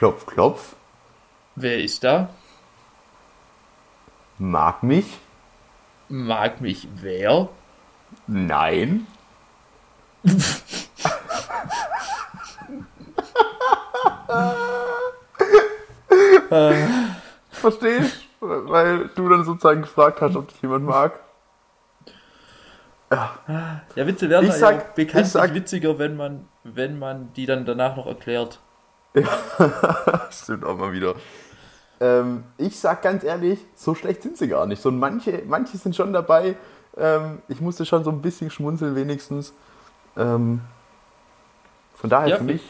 [0.00, 0.76] Klopf, klopf.
[1.56, 2.30] Wer ist da?
[4.38, 5.18] Mag mich?
[6.08, 7.50] Mag mich wer?
[8.26, 9.06] Nein.
[17.50, 18.24] Verstehst?
[18.40, 21.20] Weil du dann sozusagen gefragt hast, ob dich jemand mag.
[23.10, 27.32] Ja, Witze werden Ich ja sag- auch bekanntlich ich sag- witziger, wenn man, wenn man
[27.34, 28.60] die dann danach noch erklärt.
[30.30, 31.14] Stimmt auch mal wieder.
[32.00, 34.80] Ähm, ich sag ganz ehrlich, so schlecht sind sie gar nicht.
[34.80, 36.56] So manche, manche sind schon dabei.
[36.96, 39.52] Ähm, ich musste schon so ein bisschen schmunzeln wenigstens.
[40.16, 40.60] Ähm,
[41.94, 42.62] von daher Ja, für mich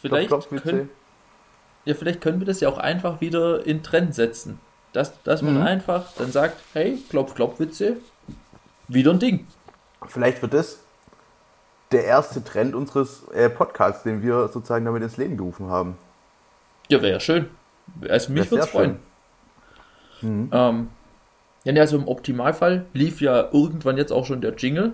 [0.00, 0.90] Vielleicht, Klopf, Klopf, können,
[1.84, 4.58] ja, vielleicht können wir das ja auch einfach wieder in Trend setzen.
[4.92, 5.62] Dass, dass man Mhm.
[5.62, 7.98] einfach dann sagt, hey, Klopf, Klopf, Witze,
[8.88, 9.46] wieder ein Ding.
[10.08, 10.80] Vielleicht wird das
[11.92, 15.96] der erste Trend unseres äh, Podcasts, den wir sozusagen damit ins Leben gerufen haben.
[16.88, 17.48] Ja, wäre ja schön.
[18.08, 18.98] Also mich würde es freuen.
[20.22, 20.88] Ähm,
[21.64, 24.92] ja, also im Optimalfall lief ja irgendwann jetzt auch schon der Jingle.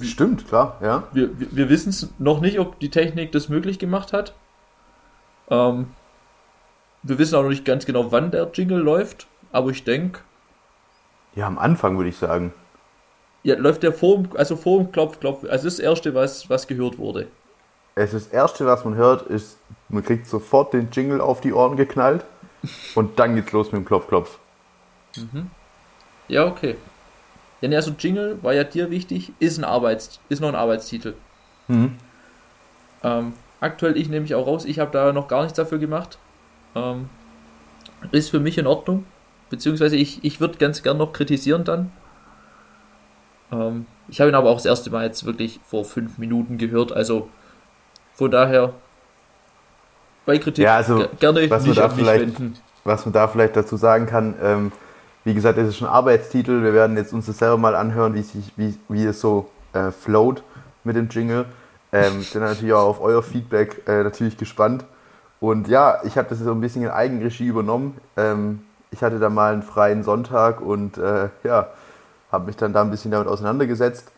[0.00, 1.04] Stimmt, klar, ja.
[1.12, 4.34] Wir, wir, wir wissen es noch nicht, ob die Technik das möglich gemacht hat.
[5.50, 5.88] Ähm,
[7.02, 10.20] wir wissen auch noch nicht ganz genau, wann der Jingle läuft, aber ich denke,
[11.34, 12.52] Ja, am Anfang würde ich sagen.
[13.42, 16.66] Ja, läuft der vor dem, also vor dem Klopf, Klopf, also das erste, was, was
[16.66, 17.28] gehört wurde.
[17.94, 19.58] Es ist das Erste, was man hört, ist,
[19.88, 22.24] man kriegt sofort den Jingle auf die Ohren geknallt
[22.94, 24.38] und dann geht's los mit dem Klopf, Klopf.
[26.28, 26.76] Ja, okay.
[27.60, 31.14] Ja, nee, also Jingle war ja dir wichtig, ist ein Arbeits, ist noch ein Arbeitstitel.
[33.02, 36.18] Ähm, aktuell ich nehme mich auch raus, ich habe da noch gar nichts dafür gemacht.
[36.76, 37.08] Ähm,
[38.12, 39.06] ist für mich in Ordnung.
[39.50, 41.90] Beziehungsweise ich, ich würde ganz gern noch kritisieren dann.
[43.52, 46.92] Ähm, ich habe ihn aber auch das erste Mal jetzt wirklich vor fünf Minuten gehört,
[46.92, 47.28] also
[48.14, 48.72] von daher
[50.26, 52.54] bei Kritik Ja, also, ge- gerne was man nicht da an mich vielleicht- wenden.
[52.84, 54.72] Was man da vielleicht dazu sagen kann, ähm,
[55.24, 56.62] wie gesagt, es ist ein Arbeitstitel.
[56.62, 59.90] Wir werden jetzt uns das selber mal anhören, wie, sich, wie, wie es so äh,
[59.90, 60.42] float
[60.84, 61.44] mit dem Jingle.
[61.92, 64.84] Ähm, sind natürlich auch auf euer Feedback äh, natürlich gespannt.
[65.40, 67.98] Und ja, ich habe das so ein bisschen in Eigenregie übernommen.
[68.16, 71.68] Ähm, ich hatte da mal einen freien Sonntag und äh, ja,
[72.30, 74.10] habe mich dann da ein bisschen damit auseinandergesetzt.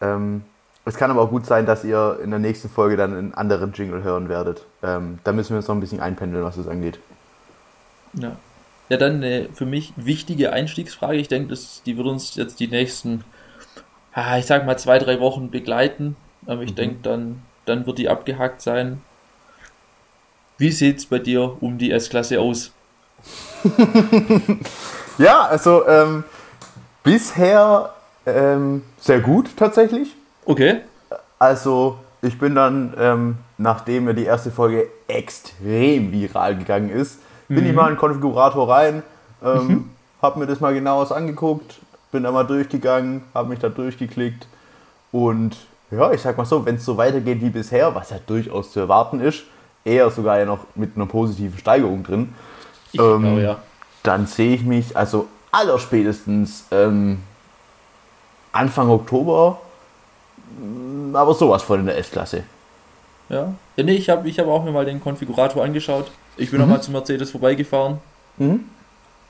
[0.00, 0.44] Ähm,
[0.84, 3.72] es kann aber auch gut sein, dass ihr in der nächsten Folge dann einen anderen
[3.72, 4.66] Jingle hören werdet.
[4.82, 6.98] Ähm, da müssen wir uns noch ein bisschen einpendeln, was das angeht.
[8.14, 8.36] Ja.
[8.90, 11.16] Ja, dann eine für mich wichtige Einstiegsfrage.
[11.16, 13.24] Ich denke, das, die wird uns jetzt die nächsten,
[14.38, 16.16] ich sag mal, zwei, drei Wochen begleiten.
[16.46, 19.00] Aber ich denke, dann, dann wird die abgehakt sein.
[20.58, 22.72] Wie sieht's bei dir um die S-Klasse aus?
[25.18, 26.24] Ja, also ähm,
[27.04, 27.90] bisher
[28.26, 30.16] ähm, sehr gut tatsächlich.
[30.44, 30.80] Okay.
[31.38, 37.66] Also ich bin dann, ähm, nachdem mir die erste Folge extrem viral gegangen ist, bin
[37.66, 39.02] ich mal in den Konfigurator rein,
[39.44, 39.90] ähm,
[40.22, 41.78] habe mir das mal genaues angeguckt,
[42.10, 44.48] bin da mal durchgegangen, habe mich da durchgeklickt
[45.12, 45.56] und
[45.90, 48.80] ja, ich sag mal so, wenn es so weitergeht wie bisher, was ja durchaus zu
[48.80, 49.44] erwarten ist,
[49.84, 52.34] eher sogar ja noch mit einer positiven Steigerung drin,
[52.92, 53.56] Ich Ähm, glaube ja.
[54.02, 57.22] dann sehe ich mich also allerspätestens ähm,
[58.52, 59.60] Anfang Oktober,
[60.58, 62.44] mm, aber sowas von in der S-Klasse.
[63.28, 63.54] Ja.
[63.76, 66.10] Ja, nee, ich habe ich hab auch mir mal den Konfigurator angeschaut.
[66.36, 67.98] Ich bin nochmal zu Mercedes vorbeigefahren.
[68.36, 68.68] Mhm.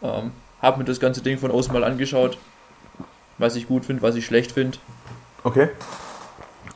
[0.02, 2.38] Ähm, habe mir das ganze Ding von außen mal angeschaut.
[3.38, 4.78] Was ich gut finde, was ich schlecht finde.
[5.42, 5.68] Okay.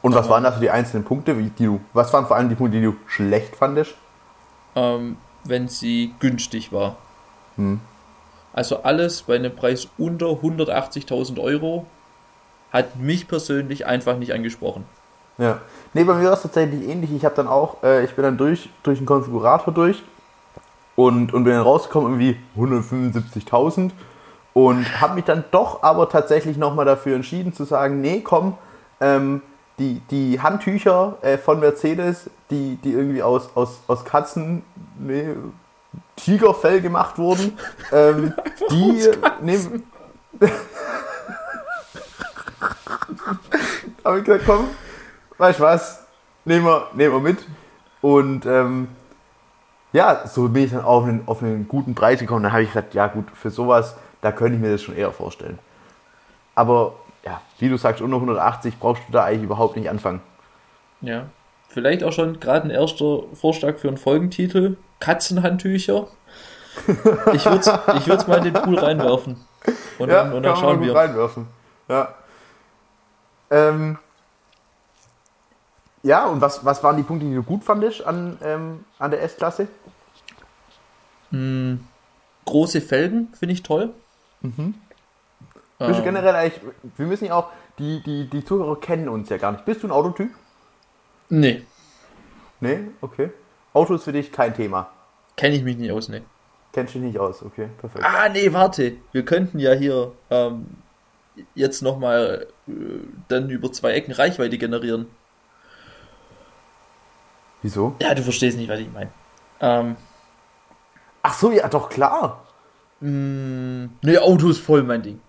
[0.02, 2.78] Und was waren also die einzelnen Punkte, die du, was waren vor allem die Punkte,
[2.78, 3.94] die du schlecht fandest?
[4.78, 6.96] ähm, wenn sie günstig war.
[7.56, 7.80] Hm.
[8.58, 11.86] Also alles bei einem Preis unter 180.000 Euro
[12.72, 14.84] hat mich persönlich einfach nicht angesprochen.
[15.38, 15.60] Ja.
[15.94, 17.12] Nee, bei mir war es tatsächlich ähnlich.
[17.12, 20.02] Ich habe dann auch, äh, ich bin dann durch, durch den Konfigurator durch
[20.96, 23.92] und, und bin dann rausgekommen, irgendwie 175.000
[24.54, 28.58] und habe mich dann doch aber tatsächlich nochmal dafür entschieden zu sagen, nee, komm,
[29.00, 29.40] ähm,
[29.78, 34.64] die, die Handtücher äh, von Mercedes, die, die irgendwie aus, aus, aus Katzen,
[34.98, 35.28] nee,
[36.16, 37.58] Tigerfell gemacht wurden,
[37.92, 38.34] ähm,
[38.70, 39.08] die
[39.40, 39.84] nehmen.
[44.04, 44.68] habe ich gesagt, komm,
[45.38, 46.06] weißt du was,
[46.44, 47.38] nehmen wir, nehmen wir mit.
[48.00, 48.88] Und ähm,
[49.92, 52.42] ja, so bin ich dann auf einen, auf einen guten Preis gekommen.
[52.42, 55.12] Dann habe ich gesagt, ja gut, für sowas, da könnte ich mir das schon eher
[55.12, 55.58] vorstellen.
[56.54, 56.94] Aber
[57.24, 60.20] ja, wie du sagst, unter 180 brauchst du da eigentlich überhaupt nicht anfangen.
[61.00, 61.26] Ja.
[61.68, 64.76] Vielleicht auch schon gerade ein erster Vorschlag für einen Folgentitel.
[65.00, 66.08] Katzenhandtücher.
[67.32, 69.36] Ich würde ich würd's mal in den Pool reinwerfen.
[69.98, 70.94] Und dann, und dann schauen wir.
[70.94, 71.48] reinwerfen.
[71.88, 72.14] Ja.
[73.50, 73.98] Ähm,
[76.02, 79.22] ja, und was, was waren die Punkte, die du gut fandest an, ähm, an der
[79.22, 79.68] S-Klasse?
[81.30, 81.86] Hm,
[82.44, 83.92] große Felgen finde ich toll.
[84.40, 84.74] Mhm.
[85.78, 86.60] Bist du Ähm, generell eigentlich,
[86.96, 89.64] wir müssen ja auch, die, die, die Zuhörer kennen uns ja gar nicht.
[89.64, 90.30] Bist du ein Autotyp?
[91.30, 91.66] nee,
[92.60, 93.30] Nee, okay.
[93.78, 94.90] Auto ist für dich kein Thema.
[95.36, 96.22] kenne ich mich nicht aus, ne.
[96.72, 98.04] Kennst dich nicht aus, okay, perfekt.
[98.04, 98.96] Ah, nee, warte.
[99.12, 100.66] Wir könnten ja hier ähm,
[101.54, 102.72] jetzt nochmal äh,
[103.28, 105.06] dann über zwei Ecken Reichweite generieren.
[107.62, 107.94] Wieso?
[108.02, 109.10] Ja, du verstehst nicht, was ich meine.
[109.60, 109.96] Ähm,
[111.22, 112.44] Ach so, ja, doch, klar.
[113.00, 115.20] mh, nee, Auto ist voll mein Ding.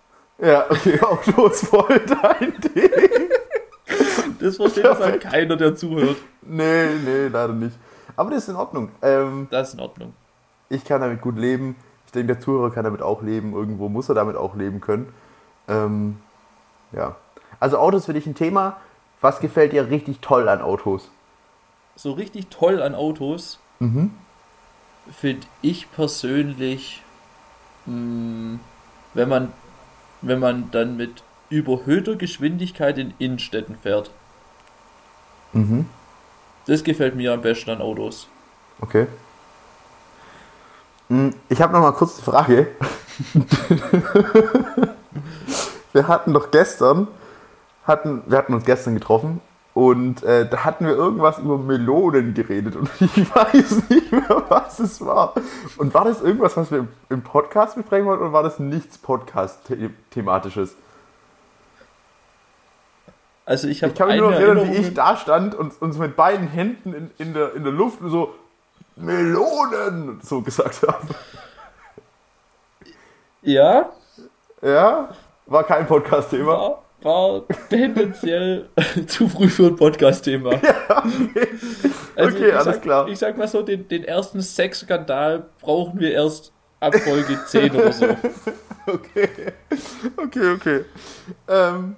[0.42, 3.30] Ja, okay, Auto ist voll dein Ding.
[4.40, 6.18] Das versteht halt keiner, der zuhört.
[6.42, 7.75] Nee, nee, leider nicht.
[8.15, 8.89] Aber das ist in Ordnung.
[9.01, 10.13] Ähm, Das ist in Ordnung.
[10.69, 11.75] ich kann damit gut leben.
[12.06, 13.53] Ich denke, der Zuhörer kann damit auch leben.
[13.53, 15.11] Irgendwo muss er damit auch leben können.
[15.67, 16.17] Ähm,
[16.91, 17.15] ja.
[17.59, 18.77] Also Autos für dich ein Thema.
[19.21, 21.09] Was gefällt dir richtig toll an Autos?
[21.95, 24.11] So richtig toll an Autos Mhm.
[25.11, 27.01] finde ich persönlich,
[27.85, 28.59] mh,
[29.13, 29.51] wenn man,
[30.21, 34.11] wenn man dann mit überhöhter Geschwindigkeit in Innenstädten fährt.
[35.53, 35.85] Mhm.
[36.69, 38.27] Das gefällt mir am besten an Autos.
[38.80, 39.07] Okay.
[41.07, 42.68] Hm, Ich habe noch mal kurz eine Frage.
[45.94, 47.07] wir hatten doch gestern,
[47.88, 49.42] hatten, wir hatten uns gestern getroffen
[49.74, 54.77] und äh, da hatten wir irgendwas über Melonen geredet und ich weiß nicht mehr, was
[54.77, 55.33] es war.
[55.77, 59.00] Und war das irgendwas, was wir im, im Podcast besprechen wollten oder war das nichts
[59.00, 60.75] Podcast-thematisches?
[63.50, 65.98] Also ich habe Ich kann mich nur noch erinnern, wie ich da stand und uns
[65.98, 68.36] mit beiden Händen in, in, der, in der Luft und so
[68.96, 71.07] Melonen so gesagt habe.
[73.42, 73.90] ja,
[74.62, 75.10] Ja,
[75.48, 76.46] war kein Podcast-Thema.
[76.46, 77.42] war, war
[77.72, 78.69] tendenziell
[79.07, 80.52] zu früh für ein Podcast-Thema.
[82.16, 83.07] Also Okay, ich alles sag, klar.
[83.07, 87.94] Ich sag mal so, den, den ersten Sexskandal brauchen wir erst ab Folge 10 oder
[87.94, 88.06] so.
[88.86, 89.30] Okay,
[90.18, 90.86] okay, okay.
[91.48, 91.95] Ähm,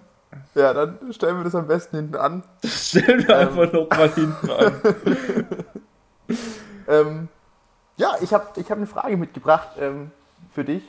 [0.56, 2.44] ja, dann stellen wir das am besten hinten an.
[2.66, 4.82] Stellen wir einfach noch mal hinten an.
[6.88, 7.30] Ähm,
[7.98, 10.12] ja, ich habe ich hab eine Frage mitgebracht ähm,
[10.54, 10.84] für dich,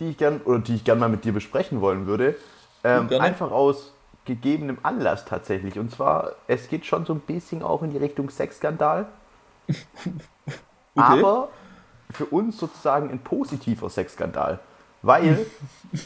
[0.00, 2.36] die ich gern oder die ich gern mal mit dir besprechen wollen würde.
[2.84, 3.92] Ähm, einfach aus
[4.24, 5.78] gegebenem Anlass tatsächlich.
[5.78, 9.06] Und zwar, es geht schon so ein bisschen auch in die Richtung Sexskandal.
[10.94, 11.48] Aber
[12.10, 14.58] für uns sozusagen ein positiver Sexskandal.
[15.02, 15.46] Weil,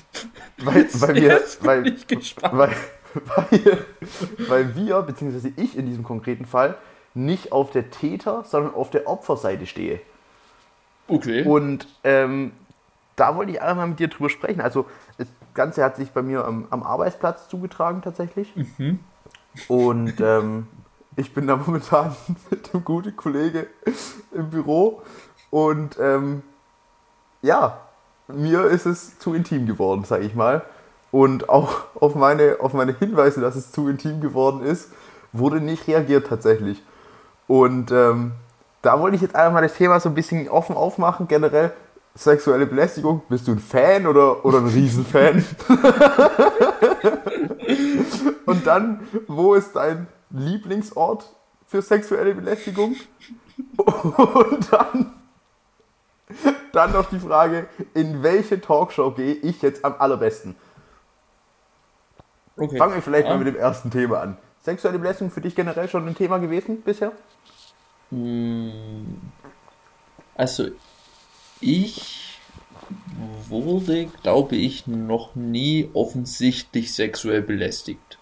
[0.58, 1.96] weil, weil wir, weil,
[2.40, 2.76] weil,
[3.24, 3.84] weil,
[4.48, 6.76] weil wir, beziehungsweise ich in diesem konkreten Fall,
[7.14, 10.00] nicht auf der Täter, sondern auf der Opferseite stehe.
[11.08, 11.44] Okay.
[11.44, 12.52] Und ähm,
[13.16, 14.60] da wollte ich einfach mal mit dir drüber sprechen.
[14.60, 18.52] Also das Ganze hat sich bei mir am, am Arbeitsplatz zugetragen tatsächlich.
[19.68, 20.68] Und ähm,
[21.16, 22.14] ich bin da momentan
[22.50, 23.66] mit einem guten Kollege
[24.32, 25.02] im Büro.
[25.50, 26.42] Und ähm,
[27.40, 27.80] ja,
[28.28, 30.62] mir ist es zu intim geworden, sage ich mal.
[31.12, 34.90] Und auch auf meine, auf meine Hinweise, dass es zu intim geworden ist,
[35.32, 36.82] wurde nicht reagiert tatsächlich.
[37.46, 38.32] Und ähm,
[38.82, 41.28] da wollte ich jetzt einfach mal das Thema so ein bisschen offen aufmachen.
[41.28, 41.72] Generell
[42.14, 43.22] sexuelle Belästigung.
[43.28, 45.44] Bist du ein Fan oder, oder ein Riesenfan?
[48.46, 51.30] Und dann, wo ist dein Lieblingsort
[51.66, 52.96] für sexuelle Belästigung?
[53.76, 55.12] Und dann,
[56.72, 60.56] dann noch die Frage, in welche Talkshow gehe ich jetzt am allerbesten?
[62.56, 62.76] okay.
[62.76, 64.36] Fangen wir vielleicht mal mit dem ersten Thema an.
[64.62, 67.12] Sexuelle Belästigung für dich generell schon ein Thema gewesen bisher?
[70.34, 70.68] Also,
[71.60, 72.40] ich
[73.48, 78.18] wurde, glaube ich, noch nie offensichtlich sexuell belästigt.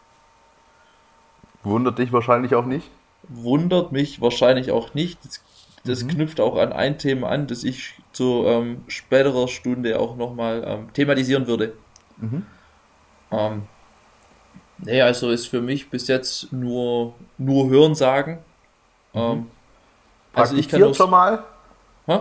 [1.63, 2.91] Wundert dich wahrscheinlich auch nicht.
[3.29, 5.19] Wundert mich wahrscheinlich auch nicht.
[5.85, 10.17] Das, das knüpft auch an ein Thema an, das ich zu ähm, späterer Stunde auch
[10.17, 11.75] nochmal ähm, thematisieren würde.
[13.31, 13.63] Ähm,
[14.79, 18.39] nee, also ist für mich bis jetzt nur, nur Hörensagen.
[19.15, 19.47] Ähm,
[20.33, 21.45] also ich kann Praktiziert schon nur, mal?
[22.07, 22.19] Hä?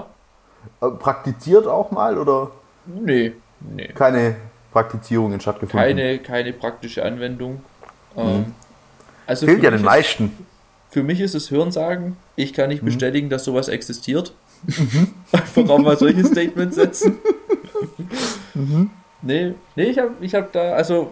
[0.81, 2.51] Äh, Praktiziert auch mal oder
[2.85, 3.87] Nee, nee.
[3.87, 4.35] keine
[4.71, 5.87] Praktizierungen stattgefunden?
[5.87, 7.63] Keine, keine praktische Anwendung.
[8.17, 8.53] Ähm,
[9.25, 9.49] also Mhm.
[9.49, 10.45] Fehlt für ja den ist- meisten.
[10.93, 12.17] Für mich ist es Hörensagen.
[12.35, 12.73] Ich kann Mhm.
[12.73, 14.35] nicht bestätigen, dass sowas existiert.
[15.31, 17.17] Einfach auch mal solche Statements setzen.
[18.55, 18.91] Mhm.
[19.23, 21.09] Nee, nee, ich habe ich hab da also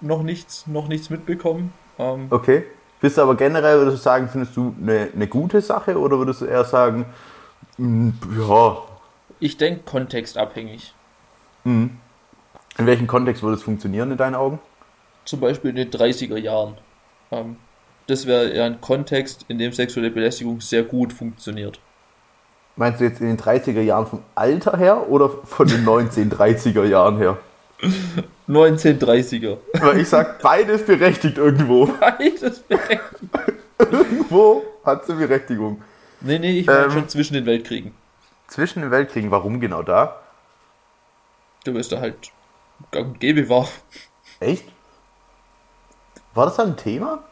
[0.00, 1.74] noch nichts, noch nichts mitbekommen.
[1.98, 2.64] Ähm, Okay.
[3.02, 6.40] Bist du aber generell, würdest du sagen, findest du eine, eine gute Sache oder würdest
[6.40, 7.04] du eher sagen,
[7.76, 8.08] mm,
[8.38, 8.78] ja,
[9.40, 10.94] Ich denke kontextabhängig.
[11.64, 11.90] in
[12.78, 14.58] welchem Kontext würde es funktionieren in deinen Augen?
[15.26, 16.78] Zum Beispiel in den 30er Jahren.
[17.30, 17.56] Ähm,
[18.10, 21.80] das wäre ja ein Kontext, in dem sexuelle Belästigung sehr gut funktioniert.
[22.76, 27.18] Meinst du jetzt in den 30er Jahren vom Alter her oder von den 1930er Jahren
[27.18, 27.38] her?
[28.48, 29.58] 1930er.
[29.80, 31.86] Weil ich sag, beides berechtigt irgendwo.
[31.86, 33.22] Beides berechtigt.
[33.78, 35.82] irgendwo hat sie Berechtigung.
[36.20, 36.90] Nee, nee, ich meine Ähm.
[36.90, 37.92] schon zwischen den Weltkriegen.
[38.48, 40.20] Zwischen den Weltkriegen, warum genau da?
[41.64, 42.16] Du wirst da halt
[42.90, 43.68] gang und gäbe war.
[44.40, 44.64] Echt?
[46.34, 47.22] War das dann ein Thema?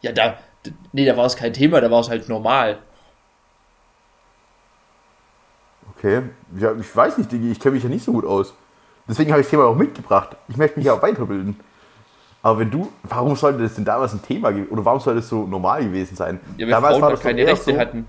[0.00, 0.38] Ja, da,
[0.92, 2.78] nee, da war es kein Thema, da war es halt normal.
[5.96, 6.22] Okay,
[6.56, 8.54] ja, ich weiß nicht, Digi, ich kenne mich ja nicht so gut aus.
[9.08, 10.36] Deswegen habe ich das Thema auch mitgebracht.
[10.48, 11.58] Ich möchte mich ja auch weiterbilden.
[12.42, 15.28] Aber wenn du, warum sollte das denn damals ein Thema gewesen oder warum sollte das
[15.28, 16.40] so normal gewesen sein?
[16.56, 18.06] Ja, weil Frauen da doch keine Rechte so- hatten.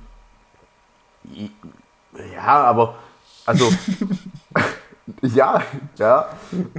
[2.33, 2.95] Ja, aber,
[3.45, 3.69] also,
[5.21, 5.61] ja,
[5.97, 6.29] ja,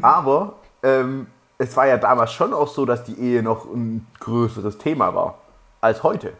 [0.01, 1.27] aber ähm,
[1.61, 5.39] es war ja damals schon auch so, dass die Ehe noch ein größeres Thema war
[5.83, 6.33] als heute.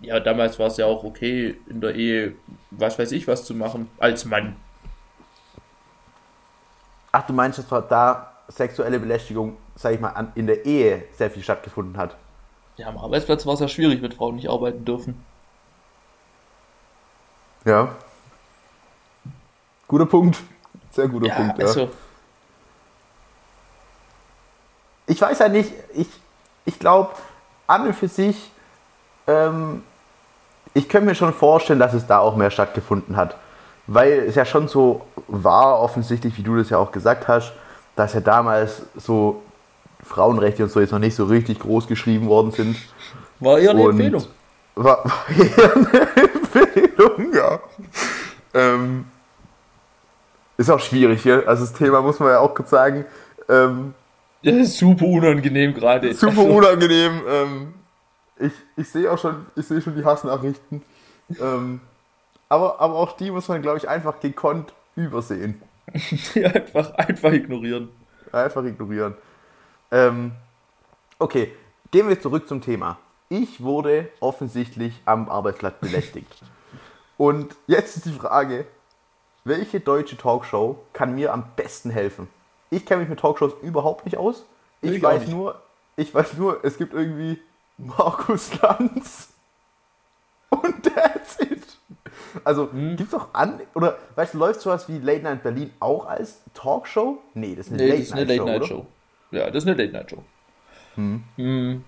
[0.00, 2.34] Ja, damals war es ja auch okay, in der Ehe,
[2.72, 4.56] was weiß ich, was zu machen, als Mann.
[7.12, 11.44] Ach, du meinst, dass da sexuelle Belästigung, sag ich mal, in der Ehe sehr viel
[11.44, 12.16] stattgefunden hat?
[12.76, 15.24] Ja, am Arbeitsplatz war es ja schwierig, wenn Frauen nicht arbeiten dürfen.
[17.64, 17.94] Ja.
[19.86, 20.38] Guter Punkt.
[20.90, 21.66] Sehr guter Ja, Punkt, ja.
[21.66, 21.90] also,
[25.10, 26.06] Ich weiß ja nicht, ich,
[26.64, 27.10] ich glaube,
[27.66, 28.52] an und für sich,
[29.26, 29.82] ähm,
[30.72, 33.36] ich könnte mir schon vorstellen, dass es da auch mehr stattgefunden hat.
[33.88, 37.52] Weil es ja schon so war, offensichtlich, wie du das ja auch gesagt hast,
[37.96, 39.42] dass ja damals so
[40.04, 42.76] Frauenrechte und so jetzt noch nicht so richtig groß geschrieben worden sind.
[43.40, 44.24] war eher eine Und- Empfehlung.
[44.76, 47.58] War, war eher eine Empfehlung, ja.
[48.54, 49.06] Ähm,
[50.56, 51.40] ist auch schwierig, ja?
[51.40, 53.04] Also das Thema muss man ja auch kurz sagen.
[53.48, 53.92] Ähm,
[54.42, 56.12] Das ist super unangenehm gerade.
[56.14, 57.22] super unangenehm.
[57.28, 57.74] Ähm,
[58.38, 60.82] ich ich sehe auch schon, ich sehe schon die Hassnachrichten.
[61.40, 61.80] Ähm,
[62.48, 65.62] aber, aber auch die muss man, glaube ich, einfach gekonnt übersehen.
[66.34, 67.88] Einfach, einfach ignorieren.
[68.30, 69.14] Einfach ignorieren.
[69.90, 70.32] Ähm,
[71.18, 71.52] okay,
[71.90, 72.98] gehen wir zurück zum Thema.
[73.28, 76.32] Ich wurde offensichtlich am Arbeitsplatz belästigt.
[77.16, 78.66] Und jetzt ist die Frage,
[79.44, 82.28] welche deutsche Talkshow kann mir am besten helfen?
[82.70, 84.44] Ich kenne mich mit Talkshows überhaupt nicht aus.
[84.80, 85.60] Ich, Ich weiß nur,
[85.96, 87.40] ich weiß nur, es gibt irgendwie
[87.78, 89.32] Markus Lanz
[90.50, 91.62] und that's it.
[92.44, 92.96] Also Hm.
[92.96, 97.18] gibt's auch an oder weißt du, läuft sowas wie Late Night Berlin auch als Talkshow?
[97.34, 98.42] Nee, das ist eine Nee, Late das ist eine Night Show.
[98.44, 98.52] oder?
[98.52, 98.86] Late-Night-Show.
[99.32, 100.22] Ja, das ist eine Late-Night-Show.
[100.96, 101.84] Hm.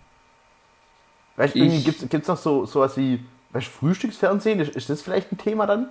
[1.37, 4.61] Weißt, Ich- irgendwie gibt's gibt's noch so sowas wie weißt, Frühstücksfernsehen?
[4.61, 5.89] Ist, ist das vielleicht ein Thema dann?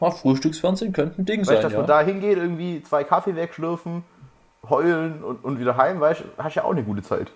[0.00, 1.78] Ja, Frühstücksfernsehen könnte ein Ding Weißt, sein, dass ja.
[1.78, 4.02] man da hingeht, irgendwie zwei Kaffee wegschlürfen,
[4.68, 7.30] heulen und, und wieder heim, weißt du, hast ja auch eine gute Zeit.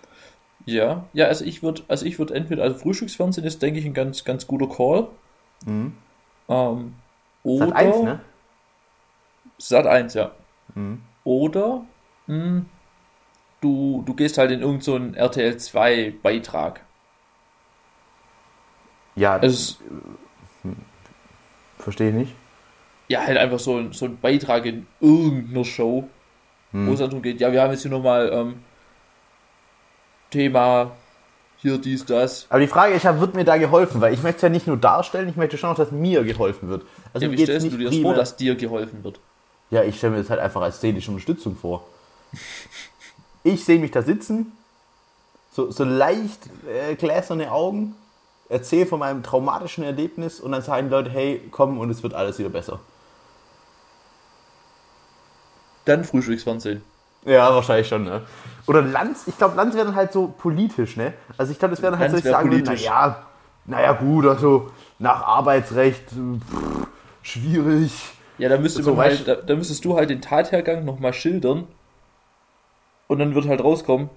[0.65, 3.93] Ja, ja, also ich würde, also ich würde entweder, also Frühstücksfernsehen ist, denke ich, ein
[3.93, 5.07] ganz, ganz guter Call.
[5.65, 5.95] Mhm.
[6.49, 6.95] Ähm,
[7.43, 8.19] oder Sat 1, ne?
[9.59, 10.31] Sat 1, ja.
[10.73, 11.01] Mhm.
[11.23, 11.81] Oder
[12.25, 12.61] mh,
[13.61, 16.81] du, du gehst halt in irgendeinen so RTL 2 Beitrag.
[19.15, 20.73] Ja, Also es-
[21.77, 22.35] verstehe ich nicht.
[23.07, 26.07] Ja, halt einfach so, ein- so ein Beitrag in irgendeiner Show,
[26.71, 26.87] Hm.
[26.87, 28.55] wo es dann darum geht, ja, wir haben jetzt hier nochmal ähm,
[30.31, 30.91] Thema
[31.57, 32.45] hier dies, das.
[32.49, 34.01] Aber die Frage ist ja, wird mir da geholfen?
[34.01, 36.69] Weil ich möchte es ja nicht nur darstellen, ich möchte schon auch, dass mir geholfen
[36.69, 36.83] wird.
[37.13, 39.19] Also Ja, wie stellst du dir das vor, dass dir geholfen wird?
[39.71, 41.85] Ja, ich stelle mir das halt einfach als szenische Unterstützung vor.
[43.43, 44.51] Ich sehe mich da sitzen,
[45.51, 47.95] so, so leicht äh, gläserne Augen,
[48.49, 52.13] erzähle von meinem traumatischen Erlebnis und dann sagen die Leute, hey, komm und es wird
[52.13, 52.79] alles wieder besser.
[55.85, 56.81] Dann Frühstücksfernsehen.
[57.25, 58.21] Ja, wahrscheinlich schon, ne?
[58.67, 61.13] Oder Lanz, ich glaube, Lanz wäre dann halt so politisch, ne?
[61.37, 62.85] Also ich glaube, das wäre dann halt Lanz so, ich politisch.
[62.85, 63.23] naja,
[63.65, 66.87] naja gut, also nach Arbeitsrecht, pff,
[67.23, 67.91] schwierig.
[68.37, 71.67] Ja, da, müsste So, halt, da, da müsstest du halt den Tathergang nochmal schildern
[73.07, 74.09] und dann wird halt rauskommen,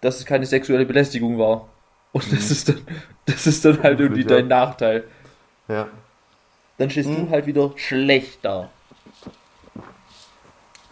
[0.00, 1.66] dass es keine sexuelle Belästigung war.
[2.12, 2.80] Und das ist dann,
[3.26, 4.28] das ist dann halt irgendwie Mhm.
[4.30, 4.36] ja.
[4.36, 5.04] dein Nachteil.
[5.68, 5.88] Ja.
[6.78, 7.26] Dann stehst Mhm.
[7.26, 8.70] du halt wieder schlecht da.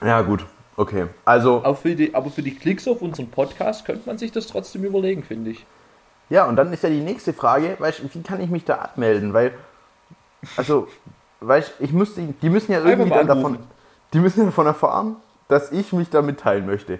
[0.04, 0.44] Ja, gut.
[0.76, 1.06] Okay.
[1.24, 4.46] Also, Aber für, die, aber für die Klicks auf unseren Podcast könnte man sich das
[4.46, 5.64] trotzdem überlegen, finde ich.
[6.30, 9.32] Ja, und dann ist ja die nächste Frage, weißt, wie kann ich mich da abmelden?
[9.32, 9.52] Weil,
[10.56, 10.88] also,
[11.40, 13.58] weißt, ich müsste, die müssen ja irgendwie dann davon,
[14.12, 15.16] die müssen ja davon erfahren,
[15.48, 16.98] dass ich mich da mitteilen möchte.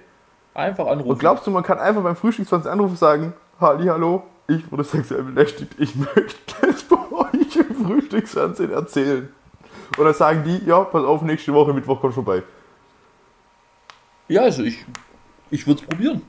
[0.55, 1.11] Einfach anrufen.
[1.11, 5.23] Und glaubst du, man kann einfach beim Frühstücksfernsehen anrufen sagen, Halli, hallo, ich wurde sexuell
[5.23, 9.29] belästigt, ich möchte es bei euch im Frühstücksfernsehen erzählen.
[9.97, 12.43] Und dann sagen die, ja, pass auf, nächste Woche Mittwoch kommt vorbei.
[14.29, 14.85] Ja, also ich,
[15.51, 16.23] ich würde es probieren.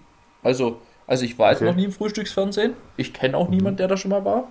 [0.44, 1.70] Also, Also ich war jetzt Okay.
[1.70, 2.74] noch nie im Frühstücksfernsehen.
[2.98, 4.46] Ich kenne auch niemanden, der da schon mal war.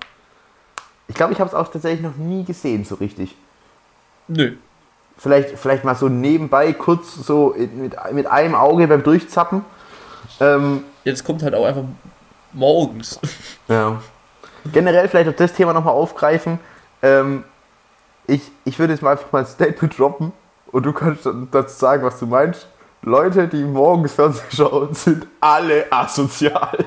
[1.08, 3.34] Ich glaube, ich habe es auch tatsächlich noch nie gesehen, so richtig.
[4.28, 4.52] Nö.
[5.18, 9.64] Vielleicht, vielleicht mal so nebenbei kurz so mit, mit einem Auge beim Durchzappen.
[10.40, 11.84] Ähm, Jetzt kommt halt auch einfach
[12.52, 13.20] morgens.
[13.68, 14.00] ja.
[14.72, 16.58] Generell vielleicht auch das Thema nochmal aufgreifen.
[17.02, 17.44] Ähm,
[18.26, 20.32] ich, ich würde jetzt mal einfach mal ein Statement droppen
[20.72, 22.66] und du kannst dann dazu sagen, was du meinst.
[23.06, 26.86] Leute, die morgens Fernsehen schauen, sind alle asozial.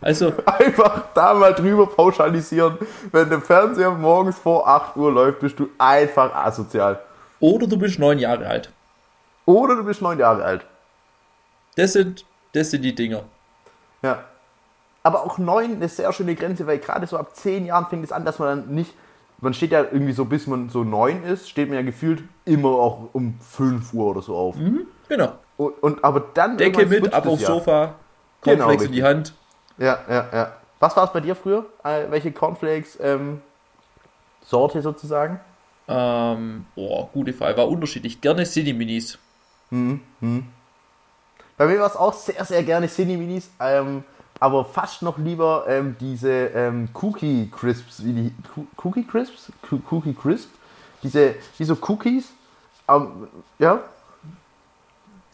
[0.00, 2.78] Also, Einfach da mal drüber pauschalisieren.
[3.10, 7.00] Wenn der Fernseher morgens vor 8 Uhr läuft, bist du einfach asozial.
[7.40, 8.70] oder du bist neun Jahre alt.
[9.44, 10.64] Oder du bist 9 Jahre alt.
[11.74, 13.24] Das sind, das sind die Dinger.
[14.02, 14.24] Ja.
[15.02, 18.12] Aber auch 9 eine sehr schöne Grenze, weil gerade so ab 10 Jahren fängt es
[18.12, 18.94] an, dass man dann nicht.
[19.40, 22.68] Man steht ja irgendwie so, bis man so 9 ist, steht man ja gefühlt immer
[22.68, 24.54] auch um 5 Uhr oder so auf.
[25.10, 25.32] Genau.
[25.56, 26.56] Und, und aber dann.
[26.56, 27.44] Decke mit, ab aufs.
[27.44, 27.96] Sofa,
[28.42, 29.34] Genau, Cornflakes in die Hand.
[29.76, 30.52] Ja, ja, ja.
[30.78, 31.66] Was war es bei dir früher?
[31.84, 33.42] Äh, welche Cornflakes ähm,
[34.42, 35.40] Sorte sozusagen?
[35.88, 37.58] Ähm, boah, gute Frage.
[37.58, 38.20] War unterschiedlich.
[38.20, 39.18] Gerne City Minis.
[39.70, 44.04] Bei mir war es auch sehr, sehr gerne Cine Minis, ähm,
[44.38, 48.34] aber fast noch lieber ähm, diese ähm, Cookie Crisps, wie die
[48.82, 49.52] Cookie Crisps,
[49.90, 50.48] Cookie Crisp,
[51.02, 52.32] diese, diese Cookies,
[52.88, 53.80] ähm, ja,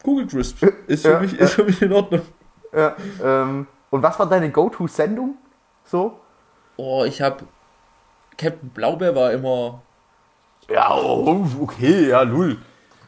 [0.07, 0.63] Google Crisp.
[0.87, 1.39] Ist für, Ja, mich, ja.
[1.39, 2.21] ist für mich in Ordnung.
[2.73, 5.35] ja ähm, und was war deine Go-To-Sendung?
[5.83, 6.17] So?
[6.77, 7.43] Oh, ich hab.
[8.37, 9.81] Captain Blaubeer war immer.
[10.69, 12.57] Ja, oh, okay, ja, null.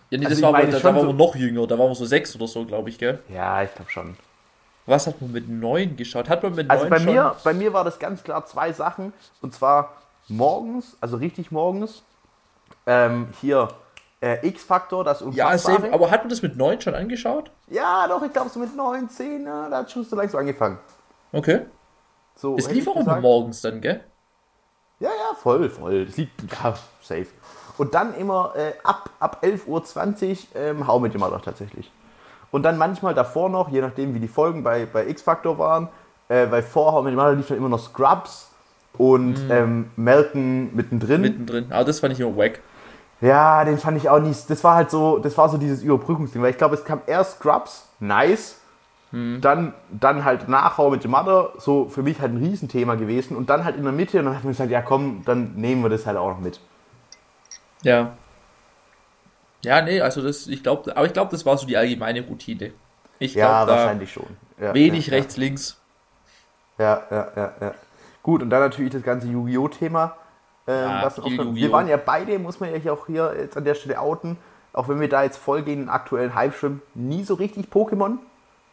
[0.10, 1.68] Ja, nee, Also das ich war aber, da, da schon waren so- wir noch jünger.
[1.68, 3.22] Da waren wir so sechs oder so, glaube ich, gell?
[3.30, 4.18] Ja, ich glaube schon.
[4.86, 6.28] Was hat man mit neun geschaut?
[6.30, 7.14] Hat man mit Also neun bei schon?
[7.14, 9.14] mir, bei mir war das ganz klar zwei Sachen.
[9.42, 9.94] Und zwar
[10.28, 12.02] morgens, also richtig morgens,
[12.88, 13.68] ähm, hier
[14.22, 15.82] äh, X-Faktor, das Ja, Unfassbare.
[15.82, 15.94] safe.
[15.94, 17.52] Aber hat man das mit neun schon angeschaut?
[17.68, 20.78] Ja, doch, ich glaube so mit 9, 10, ja, da hat schon so langsam angefangen.
[21.32, 21.62] Okay.
[22.36, 24.02] So, Es lief auch immer morgens dann, gell?
[25.00, 26.06] Ja, ja, voll, voll.
[26.06, 27.28] Das liegt, ja, safe.
[27.78, 29.68] Und dann immer äh, ab, ab 11.20
[30.56, 31.90] Uhr ähm, Hau mit dem Mother tatsächlich.
[32.52, 35.88] Und dann manchmal davor noch, je nachdem wie die Folgen bei, bei X-Factor waren,
[36.28, 38.52] äh, weil vor Hau mit dem Mother lief dann immer noch Scrubs
[38.98, 41.22] und ähm, Melton mittendrin.
[41.22, 41.72] Mittendrin.
[41.72, 42.60] Aber das fand ich immer wack.
[43.22, 44.50] Ja, den fand ich auch nicht.
[44.50, 47.38] Das war halt so, das war so dieses Überbrückungsding, weil ich glaube, es kam erst
[47.40, 48.56] Scrubs, nice,
[49.42, 53.50] dann, dann halt Nachhau mit dem Mother, so für mich halt ein Riesenthema gewesen und
[53.50, 55.90] dann halt in der Mitte und dann hat man gesagt, ja komm, dann nehmen wir
[55.90, 56.62] das halt auch noch mit.
[57.84, 58.18] Ja.
[59.64, 62.74] Ja, nee, also das, ich glaube, aber ich glaube, das war so die allgemeine Routine.
[63.20, 64.38] Ich Ja, glaube, da wahrscheinlich schon.
[64.58, 65.78] Ja, wenig ja, rechts, links.
[66.78, 67.74] Ja, ja, ja, ja.
[68.24, 69.68] Gut, und dann natürlich das ganze Yu-Gi-Oh!
[69.68, 70.16] Thema.
[70.70, 73.64] Ähm, Ja, was auch, wir waren ja beide, muss man ja auch hier jetzt an
[73.66, 74.38] der Stelle outen,
[74.74, 78.18] auch wenn wir da jetzt voll gegen den aktuellen Hype schwimmen, nie so richtig Pokémon,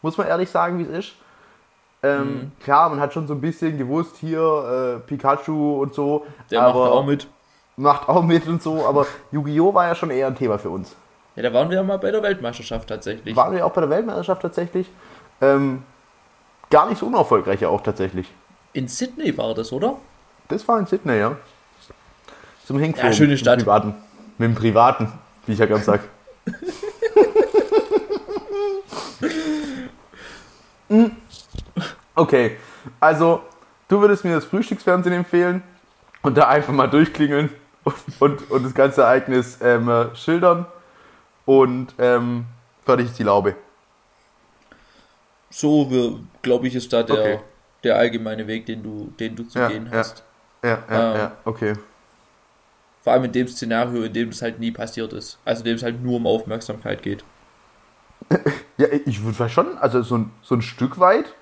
[0.03, 1.13] muss man ehrlich sagen, wie es ist.
[2.03, 2.51] Ähm, Mhm.
[2.63, 6.75] Klar, man hat schon so ein bisschen gewusst, hier äh, Pikachu und so, Der macht
[6.75, 7.27] auch mit.
[7.75, 9.73] macht auch mit und so, aber Yu-Gi-Oh!
[9.73, 10.95] war ja schon eher ein Thema für uns.
[11.35, 13.35] Ja, da waren wir ja mal bei der Weltmeisterschaft tatsächlich.
[13.35, 14.87] Waren wir auch bei der Weltmeisterschaft tatsächlich.
[15.41, 15.83] Ähm,
[16.69, 18.31] gar nicht so unerfolgreich ja auch tatsächlich.
[18.73, 19.95] In Sydney war das, oder?
[20.49, 21.35] Das war in Sydney, ja.
[22.67, 23.11] Zum Hinkflogen.
[23.11, 23.59] Ja, schöne mit dem Stadt.
[23.59, 23.95] Privaten.
[24.37, 25.07] Mit dem Privaten,
[25.45, 26.01] wie ich ja ganz sag.
[30.89, 31.05] Mm.
[32.15, 32.57] okay,
[32.99, 33.41] also
[33.87, 35.63] du würdest mir das Frühstücksfernsehen empfehlen
[36.23, 37.49] und da einfach mal durchklingeln
[37.85, 40.65] und, und, und das ganze Ereignis ähm, äh, schildern
[41.45, 42.45] und ähm,
[42.85, 43.55] fertig ist die Laube.
[45.49, 47.39] So, glaube ich, ist da der, Okay.
[47.85, 49.99] der allgemeine Weg, den du, den du zu Ja, gehen ja.
[49.99, 50.23] hast.
[50.63, 51.17] Ja, ja, Ähm.
[51.17, 51.73] ja, okay.
[53.07, 55.39] Vor allem in dem Szenario, in dem es halt nie passiert ist.
[55.45, 57.23] Also in dem es halt nur um Aufmerksamkeit geht.
[58.75, 61.33] Ja, ich würde schon, also so ein, so ein Stück weit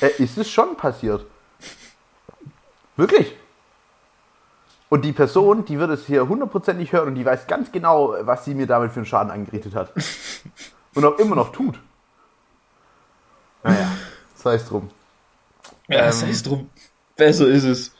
[0.00, 1.26] äh, ist es schon passiert.
[2.96, 3.34] Wirklich.
[4.90, 8.44] Und die Person, die wird es hier hundertprozentig hören und die weiß ganz genau, was
[8.44, 9.92] sie mir damit für einen Schaden angerichtet hat.
[10.94, 11.80] Und auch immer noch tut.
[13.64, 13.90] Naja,
[14.36, 14.88] sei es drum.
[15.88, 16.12] Ja, Ähm.
[16.12, 16.70] sei es drum.
[17.16, 17.92] Besser ist es.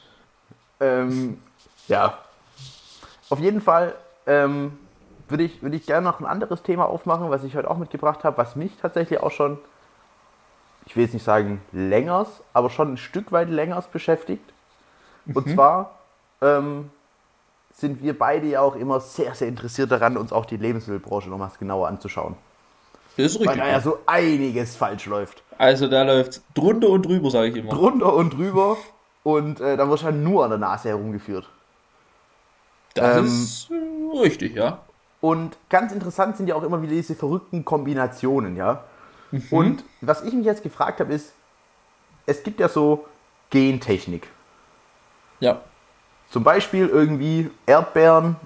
[0.79, 1.43] Ähm,
[1.89, 2.17] ja.
[3.31, 3.95] Auf jeden Fall
[4.27, 4.79] ähm,
[5.29, 8.25] würde ich, würde ich gerne noch ein anderes Thema aufmachen, was ich heute auch mitgebracht
[8.25, 9.59] habe, was mich tatsächlich auch schon,
[10.87, 14.53] ich will jetzt nicht sagen längers, aber schon ein Stück weit längers beschäftigt.
[15.35, 15.91] Und zwar
[16.41, 16.91] ähm,
[17.73, 21.39] sind wir beide ja auch immer sehr, sehr interessiert daran, uns auch die Lebensmittelbranche noch
[21.39, 22.35] mal genauer anzuschauen.
[23.17, 23.65] Das ist Weil richtig.
[23.65, 25.43] da ja so einiges falsch läuft.
[25.59, 27.71] Also da läuft drunter und drüber, sage ich immer.
[27.71, 28.77] Drunter und drüber
[29.25, 31.49] und äh, da wird halt nur an der Nase herumgeführt.
[33.01, 33.25] Das Ähm.
[33.25, 34.81] ist äh, richtig, ja.
[35.21, 38.85] Und ganz interessant sind ja auch immer wieder diese verrückten Kombinationen, ja.
[39.51, 41.33] Und was ich mich jetzt gefragt habe, ist,
[42.25, 43.07] es gibt ja so
[43.51, 44.29] Gentechnik.
[45.41, 45.61] Ja.
[46.31, 48.37] Zum Beispiel irgendwie Erdbeeren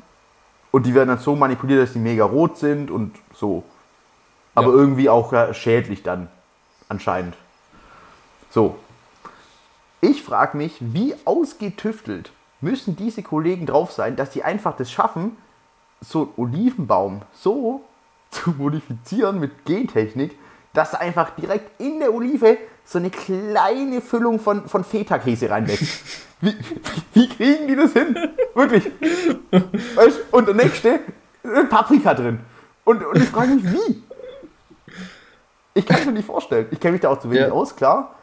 [0.71, 3.65] und die werden dann so manipuliert, dass die mega rot sind und so.
[4.55, 4.75] Aber Ja.
[4.75, 6.29] irgendwie auch ja, schädlich dann,
[6.89, 7.37] anscheinend.
[8.51, 8.77] So.
[10.01, 12.33] Ich frage mich, wie ausgetüftelt
[12.63, 15.37] müssen diese Kollegen drauf sein, dass die einfach das schaffen,
[16.01, 17.83] so einen Olivenbaum so
[18.31, 20.37] zu modifizieren mit Gentechnik,
[20.73, 26.05] dass da einfach direkt in der Olive so eine kleine Füllung von, von Feta-Käse reinwächst.
[26.41, 26.57] Wie,
[27.15, 28.17] wie kriegen die das hin?
[28.55, 28.91] Wirklich.
[30.33, 30.89] Und der nächste,
[31.45, 32.41] äh, Paprika drin.
[32.85, 34.03] Und, und ich frage mich, wie?
[35.75, 36.67] Ich kann es mir nicht vorstellen.
[36.73, 37.53] Ich kenne mich da auch zu wenig Ja.
[37.53, 38.17] aus, klar.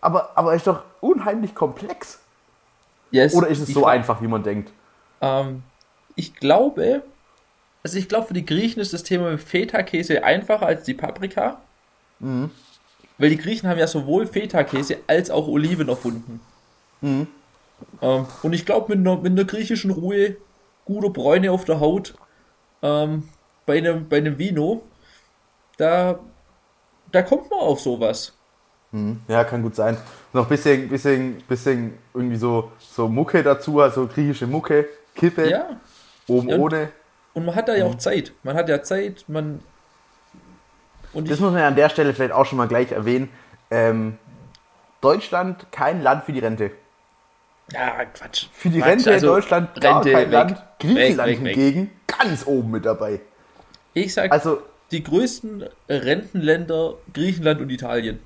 [0.00, 2.20] Aber, aber ist doch unheimlich komplex.
[3.10, 4.72] Yes, Oder ist es so einfach, wie man denkt?
[5.20, 5.62] Ähm,
[6.16, 7.02] ich glaube,
[7.84, 11.60] also ich glaube, für die Griechen ist das Thema Feta-Käse einfacher als die Paprika.
[12.18, 12.50] Mhm.
[13.18, 16.40] Weil die Griechen haben ja sowohl Feta-Käse als auch Oliven erfunden.
[17.02, 17.26] Mhm.
[18.00, 20.36] Ähm, und ich glaube, mit einer, mit einer griechischen Ruhe,
[20.84, 22.14] guter Bräune auf der Haut,
[22.82, 23.28] ähm,
[23.66, 24.82] bei, einem, bei einem Vino,
[25.76, 26.18] da,
[27.12, 28.32] da kommt man auf sowas.
[29.28, 29.96] Ja, kann gut sein.
[30.34, 35.80] Noch ein bisschen, bisschen, bisschen irgendwie so, so Mucke dazu, also griechische Mucke, Kippe, Ja,
[36.26, 36.88] oben Ja, und- ohne.
[37.34, 38.32] und man hat da ja auch Zeit.
[38.42, 39.60] Man hat ja Zeit, man.
[41.12, 43.28] Und Das ich, muss man ja an der Stelle vielleicht auch schon mal gleich erwähnen.
[43.70, 44.18] Ähm,
[45.00, 46.72] Deutschland kein Land für die Rente.
[47.72, 48.46] ja, Quatsch.
[48.52, 50.32] Für die Quatsch, Rente also Deutschland gar Rente kein weg.
[50.32, 50.62] Land.
[50.80, 53.20] Griechenland Weg, weg, hingegen ganz oben mit dabei.
[53.92, 58.18] Ich sag, Also, die größten Rentenländer Griechenland und Italien.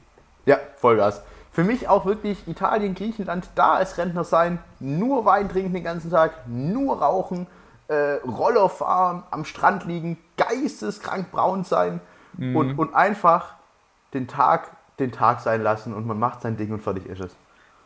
[0.46, 1.22] ja, Vollgas.
[1.58, 6.08] Für mich auch wirklich Italien, Griechenland, da als Rentner sein, nur Wein trinken den ganzen
[6.08, 7.48] Tag, nur rauchen,
[7.88, 11.98] äh, Roller fahren, am Strand liegen, geisteskrank braun sein
[12.38, 13.54] und, und einfach
[14.14, 17.34] den Tag, den Tag sein lassen und man macht sein Ding und fertig ist es.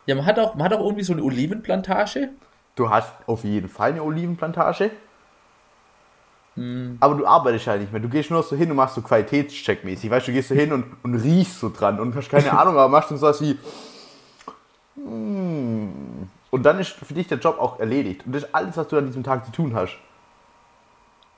[0.05, 2.29] Ja, man hat auch, man hat auch irgendwie so eine Olivenplantage.
[2.77, 4.91] Du hast auf jeden Fall eine Olivenplantage.
[7.01, 8.01] Aber du arbeitest ja nicht mehr.
[8.01, 10.11] Du gehst nur so hin und machst so Qualitätscheckmäßig.
[10.11, 12.89] Weißt du, gehst so hin und, und riechst so dran und hast keine Ahnung, aber
[12.89, 13.59] machst dann sowas wie.
[14.97, 18.27] "Mm." Und dann ist für dich der Job auch erledigt.
[18.27, 19.97] Und das ist alles, was du an diesem Tag zu tun hast.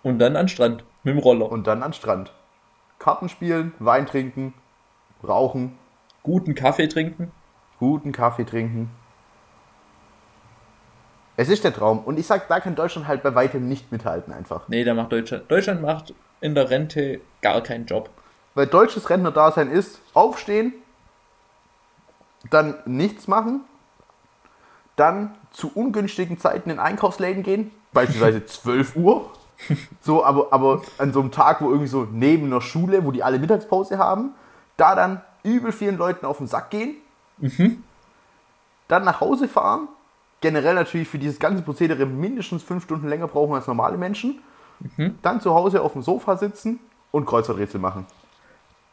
[0.03, 1.50] Und dann an Strand mit dem Roller.
[1.50, 2.33] Und dann an Strand.
[2.98, 4.55] Karten spielen, Wein trinken,
[5.27, 5.79] rauchen,
[6.24, 7.31] Guten Kaffee trinken.
[7.79, 8.90] guten Kaffee trinken.
[11.36, 12.00] Es ist der Traum.
[12.00, 14.68] Und ich sag, da kann Deutschland halt bei weitem nicht mithalten einfach.
[14.68, 15.50] Nee, da macht Deutschland.
[15.50, 18.10] Deutschland macht in der Rente gar keinen Job.
[18.54, 20.72] Weil deutsches Rentnerdasein ist, aufstehen,
[22.50, 23.62] dann nichts machen,
[24.96, 29.30] dann zu ungünstigen Zeiten in Einkaufsläden gehen, beispielsweise 12 Uhr.
[30.00, 33.22] So, aber, aber an so einem Tag, wo irgendwie so neben einer Schule, wo die
[33.22, 34.34] alle Mittagspause haben,
[34.76, 36.96] da dann übel vielen Leuten auf den Sack gehen,
[38.88, 39.88] dann nach Hause fahren,
[40.44, 44.40] generell natürlich für dieses ganze Prozedere mindestens fünf Stunden länger brauchen als normale Menschen,
[45.22, 46.80] dann zu Hause auf dem Sofa sitzen
[47.12, 48.07] und Kreuzworträtsel machen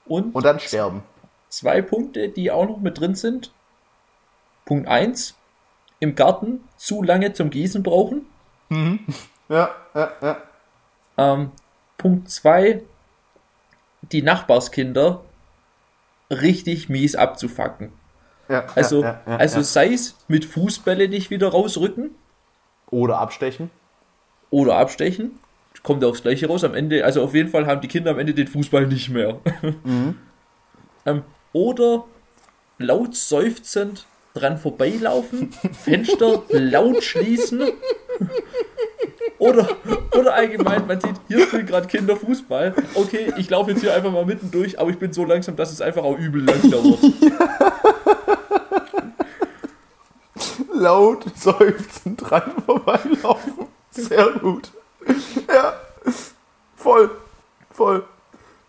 [0.05, 1.03] Und, und dann sterben.
[1.49, 3.51] zwei Punkte, die auch noch mit drin sind.
[4.63, 5.35] Punkt 1.
[5.99, 8.25] Im Garten zu lange zum Gießen brauchen.
[9.49, 10.37] Ja, ja, ja.
[11.17, 11.51] Ähm,
[11.97, 12.81] Punkt 2.
[14.13, 15.21] Die Nachbarskinder
[16.29, 17.91] richtig mies abzufacken.
[18.51, 22.11] Ja Also, ja, ja, also sei es mit Fußbälle nicht wieder rausrücken
[22.89, 23.69] Oder abstechen.
[24.49, 25.39] oder abstechen.
[25.83, 26.63] Kommt aufs Gleiche raus.
[26.63, 29.39] Am Ende, also auf jeden Fall haben die Kinder am Ende den Fußball nicht mehr.
[31.05, 32.03] ähm, oder
[32.77, 35.51] laut seufzend dran vorbeilaufen,
[35.83, 37.63] Fenster laut schließen.
[39.39, 39.67] Oder,
[40.15, 42.75] oder allgemein, man sieht, hier spielen gerade Kinder Fußball.
[42.93, 45.71] Okay, ich laufe jetzt hier einfach mal mitten durch, aber ich bin so langsam, dass
[45.71, 46.99] es einfach auch übel lang dauert.
[50.81, 53.67] Laut seufzend dran vorbeilaufen.
[53.91, 54.71] Sehr gut.
[55.47, 55.73] Ja,
[56.75, 57.11] voll,
[57.69, 58.03] voll.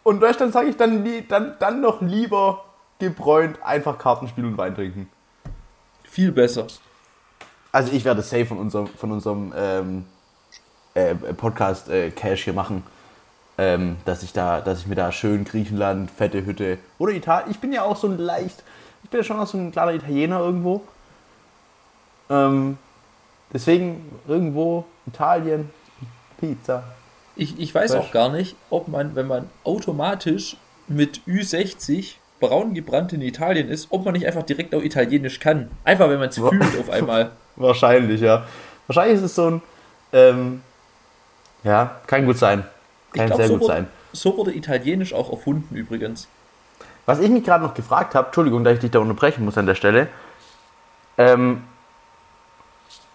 [0.03, 2.64] Und dann sage ich dann, dann, dann noch lieber
[2.98, 5.09] gebräunt einfach Karten spielen und Wein trinken.
[6.05, 6.66] Viel besser.
[7.72, 10.05] Also ich werde safe von unserem, von unserem ähm,
[10.94, 12.83] äh, Podcast äh, Cash hier machen.
[13.59, 17.51] Ähm, dass ich da, dass ich mir da schön Griechenland, fette Hütte oder Italien.
[17.51, 18.64] Ich bin ja auch so ein leicht,
[19.05, 20.83] ich bin ja schon auch so ein kleiner Italiener irgendwo.
[22.33, 22.79] Ähm,
[23.53, 25.71] deswegen irgendwo Italien,
[26.38, 26.83] Pizza.
[27.37, 30.57] Ich, ich weiß Weißt- auch gar nicht, ob man, wenn man automatisch
[30.88, 35.71] mit Ü60 braun gebrannt in Italien ist, ob man nicht einfach direkt auch Italienisch kann.
[35.85, 37.31] Einfach, wenn man es fühlt auf einmal.
[37.57, 38.45] Wahrscheinlich, ja.
[38.87, 39.62] Wahrscheinlich ist es so ein,
[40.12, 40.62] ähm,
[41.62, 42.64] ja, kann gut sein.
[43.12, 43.87] Ich Kann glaub, sehr so gut wurde- sein.
[44.14, 46.29] So wurde Italienisch auch erfunden übrigens.
[47.07, 49.66] Was ich mich gerade noch gefragt habe, Entschuldigung, dass ich dich da unterbrechen muss an
[49.66, 50.09] der Stelle.
[51.18, 51.62] Ähm,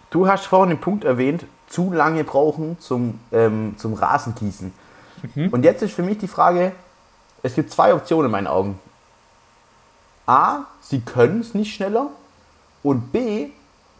[0.10, 4.72] du hast vorhin den Punkt erwähnt, zu lange brauchen zum, ähm, zum Rasengießen.
[5.52, 6.74] Und jetzt ist für mich die Frage,
[7.44, 8.80] es gibt zwei Optionen in meinen Augen.
[10.26, 12.10] A, sie können es nicht schneller.
[12.84, 13.48] Und B,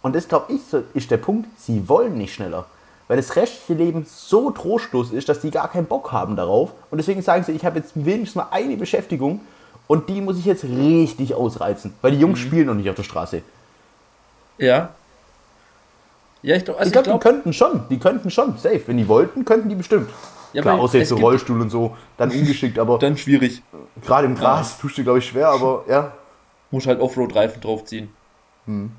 [0.02, 0.62] und das glaube ich,
[0.94, 2.66] ist der Punkt, sie wollen nicht schneller.
[3.08, 6.74] Weil das restliche Leben so trostlos ist, dass die gar keinen Bock haben darauf.
[6.92, 9.40] Und deswegen sagen sie, ich habe jetzt wenigstens mal eine Beschäftigung
[9.88, 11.94] und die muss ich jetzt richtig ausreizen.
[12.02, 13.42] Weil die Jungs spielen noch nicht auf der Straße.
[14.58, 14.90] Ja.
[16.48, 18.82] Ja, ich, glaub, also ich glaube, glaub- die könnten schon, die könnten schon, safe.
[18.86, 20.10] Wenn die wollten, könnten die bestimmt.
[20.54, 23.62] Ja, Klar, außer jetzt so Rollstuhl und so, dann ungeschickt, aber dann schwierig.
[24.02, 26.14] gerade im Gras tust du, glaube ich, schwer, aber ja.
[26.72, 28.14] Muss halt Offroad-Reifen draufziehen.
[28.64, 28.92] Hm.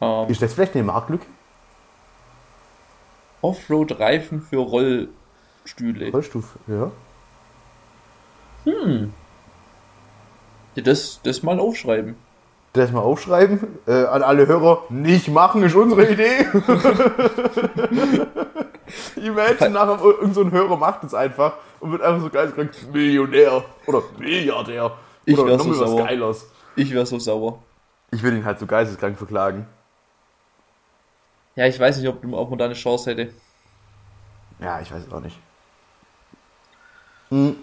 [0.00, 1.24] Ähm, Ist das vielleicht eine Marktlücke?
[3.42, 6.10] Offroad-Reifen für Rollstühle.
[6.10, 6.90] Rollstuhl, ja.
[10.74, 12.16] Ja, das, das mal aufschreiben.
[12.74, 13.78] Das mal aufschreiben.
[13.86, 16.46] Äh, an alle Hörer, nicht machen ist unsere Idee.
[19.16, 22.52] Imagine nachher, irgendein so Hörer macht es einfach und wird einfach so geil
[22.92, 24.92] Millionär oder Milliardär.
[25.24, 26.06] Ich oder wär noch so sauer.
[26.06, 26.46] Geiles.
[26.76, 27.58] Ich wäre so sauer.
[28.10, 29.66] Ich will ihn halt so geisteskrank verklagen.
[31.56, 33.32] Ja, ich weiß nicht, ob, du- ob man da eine Chance hätte.
[34.60, 35.38] Ja, ich weiß es auch nicht.
[37.30, 37.56] Hm,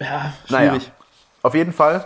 [0.00, 0.76] Ja, Naja.
[1.44, 2.04] Auf jeden Fall.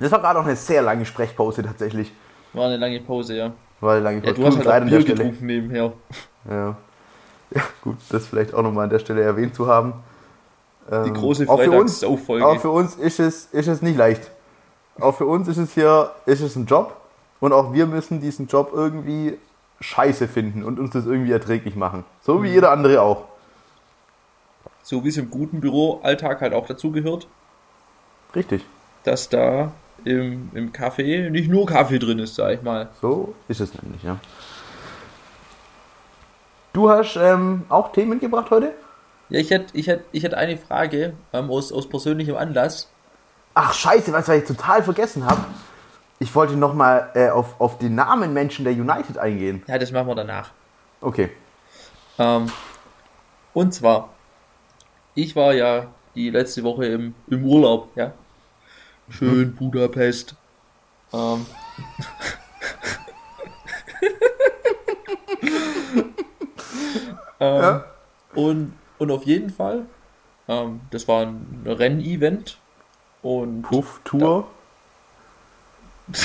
[0.00, 2.10] Das war gerade auch eine sehr lange Sprechpause tatsächlich.
[2.52, 3.52] War eine lange Pause, ja.
[3.80, 4.40] War eine lange Ja, Pause.
[4.40, 5.92] du hast halt auch der Bier getrunken nebenher.
[6.50, 6.76] Ja.
[7.54, 9.92] ja, gut, das vielleicht auch nochmal an der Stelle erwähnt zu haben.
[10.90, 12.46] Die Ähm, große auch für uns, Freitagssauffolge.
[12.46, 14.30] auch für uns ist es, ist es nicht leicht.
[15.00, 16.96] Auch für uns ist es hier ist es ein Job
[17.40, 19.38] und auch wir müssen diesen Job irgendwie
[19.80, 22.04] scheiße finden und uns das irgendwie erträglich machen.
[22.22, 22.42] So Mhm.
[22.44, 23.24] wie jeder andere auch.
[24.82, 27.26] So wie es im guten Büroalltag halt auch dazu gehört,
[28.34, 28.64] Richtig.
[29.04, 29.72] dass da
[30.04, 32.88] im, im Kaffee nicht nur Kaffee drin ist, sag ich mal.
[33.00, 34.18] So ist es nämlich, ja.
[36.72, 38.72] Du hast ähm, auch Themen mitgebracht heute?
[39.28, 42.90] Ja, ich hätte ich hätt, ich hätt eine Frage ähm, aus, aus persönlichem Anlass.
[43.54, 45.40] Ach scheiße, was ich total vergessen habe.
[46.18, 49.62] Ich wollte nochmal äh, auf, auf den Namen Menschen der United eingehen.
[49.66, 50.50] Ja, das machen wir danach.
[51.00, 51.30] Okay.
[52.18, 52.50] Ähm,
[53.52, 54.10] und zwar,
[55.14, 58.12] ich war ja die letzte Woche im, im Urlaub, ja.
[59.10, 60.34] Schön Budapest.
[61.12, 61.46] Ähm,
[67.40, 67.84] ähm, Ja.
[68.34, 69.86] und, und auf jeden Fall,
[70.48, 72.58] ähm, das war ein Rennevent
[73.22, 74.46] und Puff, Tour.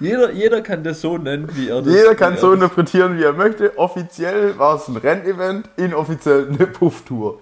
[0.00, 3.22] jeder, jeder kann das so nennen, wie er das Jeder kann so er interpretieren, wie
[3.22, 3.78] er möchte.
[3.78, 7.40] Offiziell war es ein Rennevent, inoffiziell eine Puff-Tour.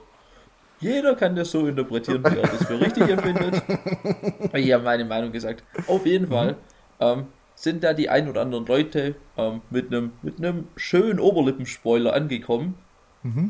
[0.80, 3.62] Jeder kann das so interpretieren, wie er das für richtig empfindet.
[4.54, 5.64] Ich habe meine Meinung gesagt.
[5.86, 6.56] Auf jeden Fall
[7.00, 12.12] ähm, sind da die ein oder anderen Leute ähm, mit einem mit einem schönen Oberlippenspoiler
[12.14, 12.74] angekommen.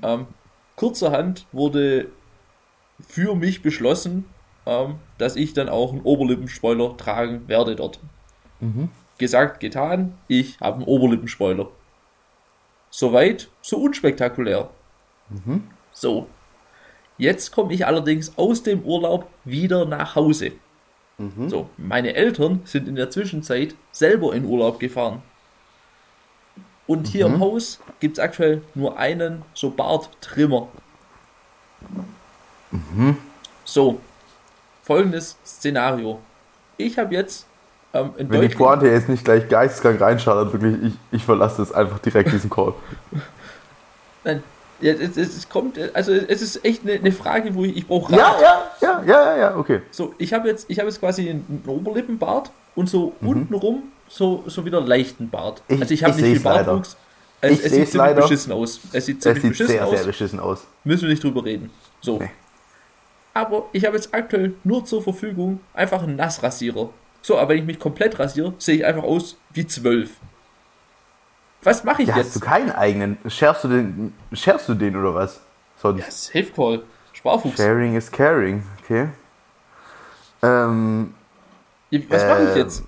[0.02, 0.26] Ähm,
[0.76, 2.08] kurzerhand wurde
[3.00, 4.24] für mich beschlossen,
[4.64, 8.00] ähm, dass ich dann auch einen Oberlippenspoiler tragen werde dort.
[9.18, 11.68] Gesagt, getan, ich habe einen Oberlippenspoiler.
[12.90, 14.70] Soweit, so unspektakulär.
[15.92, 16.28] So,
[17.18, 20.52] Jetzt komme ich allerdings aus dem Urlaub wieder nach Hause.
[21.48, 25.22] So, meine Eltern sind in der Zwischenzeit selber in Urlaub gefahren.
[26.86, 30.68] Und hier im Haus gibt es aktuell nur einen so Barttrimmer.
[33.64, 33.98] So,
[34.82, 36.20] folgendes Szenario.
[36.76, 37.46] Ich habe jetzt
[37.94, 38.54] ähm, in Wenn die.
[38.54, 42.74] Pointe jetzt nicht gleich geisteskrank reinschaut, wirklich, ich, ich verlasse das einfach direkt diesen Call.
[44.24, 44.42] Nein,
[44.80, 47.86] ja, es, es, es kommt, also es ist echt eine, eine Frage, wo ich, ich
[47.86, 48.18] brauche Rat.
[48.18, 49.80] Ja, ja, ja, ja, ja, okay.
[49.90, 54.44] So, ich habe jetzt, ich habe jetzt quasi einen, einen Oberlippenbart und so untenrum so,
[54.46, 55.62] so wieder leichten Bart.
[55.68, 55.74] Mhm.
[55.76, 56.40] Ich- also ich habe ich nicht viel.
[56.40, 56.96] Bartwuchs.
[57.40, 58.20] Es, Ich es sieht ziemlich leider.
[58.22, 58.80] beschissen aus.
[58.92, 59.90] Es sieht ziemlich sieht beschissen sehr, aus.
[59.96, 60.66] sehr beschissen aus.
[60.84, 61.70] Müssen wir nicht drüber reden.
[62.00, 62.18] So.
[62.18, 62.30] Nee.
[63.34, 66.88] Aber ich habe jetzt aktuell nur zur Verfügung einfach einen Nassrasierer.
[67.20, 70.10] So, aber wenn ich mich komplett rasiere, sehe ich einfach aus wie zwölf.
[71.66, 72.36] Was mache ich Ja, hast jetzt?
[72.36, 73.18] du keinen eigenen?
[73.26, 75.40] Scherst du den, scherst du den oder was?
[75.76, 76.26] Sonst.
[76.26, 76.84] Safe Call.
[77.12, 77.56] Sparfuchs.
[77.56, 79.08] Sharing is caring, okay.
[80.42, 81.12] Ähm,
[82.08, 82.84] Was mache ich ähm, jetzt?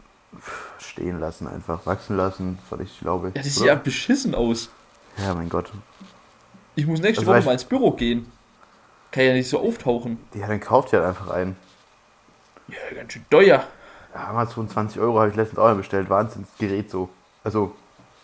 [0.78, 3.28] Stehen lassen, einfach wachsen lassen, was ich glaube.
[3.34, 3.72] Ja, das sieht oder?
[3.72, 4.70] ja beschissen aus.
[5.16, 5.72] ja, mein Gott.
[6.76, 8.30] Ich muss nächste Also Woche mal ins Büro gehen.
[9.10, 10.18] Kann ja nicht so auftauchen.
[10.34, 11.56] Ja, dann kauft ihr halt einfach einen.
[12.68, 13.64] Ja, ganz schön teuer.
[14.14, 16.08] Ja, Amazon 20 Euro habe ich letztens auch mal bestellt.
[16.10, 17.08] Wahnsinnsgerät so.
[17.42, 17.74] Also,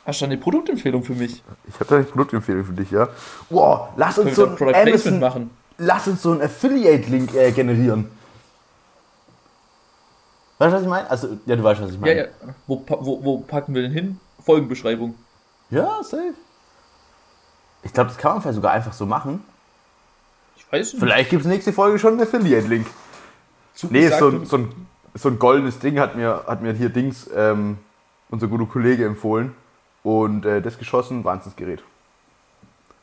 [0.06, 1.42] Hast du eine Produktempfehlung für mich?
[1.66, 3.08] ich habe da eine Produktempfehlung für dich, ja.
[3.48, 5.50] Wow, lass uns so ein Product Amazon, machen?
[5.78, 8.10] lass uns so einen Affiliate-Link äh, generieren.
[10.58, 11.10] Weißt du, was ich meine?
[11.10, 12.16] Also, ja, du weißt, was ich Ja, meine.
[12.20, 12.26] ja.
[12.66, 14.20] Wo, pa- wo, wo packen wir den hin?
[14.44, 15.14] Folgenbeschreibung.
[15.70, 16.34] Ja, safe.
[17.82, 19.42] Ich glaube, das kann man vielleicht sogar einfach so machen.
[20.56, 21.00] Ich weiß nicht.
[21.00, 22.86] Vielleicht gibt es nächste Folge schon einen Affiliate-Link.
[23.90, 27.28] Nee, so, ein- so, ein, so ein goldenes Ding hat mir, hat mir hier Dings,
[27.34, 27.78] ähm,
[28.30, 29.54] unser guter Kollege empfohlen.
[30.04, 31.82] Und äh, das geschossen, Wahnsinnsgerät.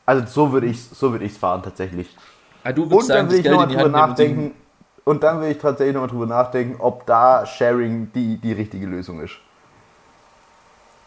[0.06, 2.08] Also so würde ich so würd fahren tatsächlich.
[2.64, 4.54] ah, du Und würdest dann sagen, will ich nochmal drüber nachdenken.
[5.04, 9.20] Und dann will ich tatsächlich nochmal drüber nachdenken, ob da Sharing die, die richtige Lösung
[9.20, 9.34] ist.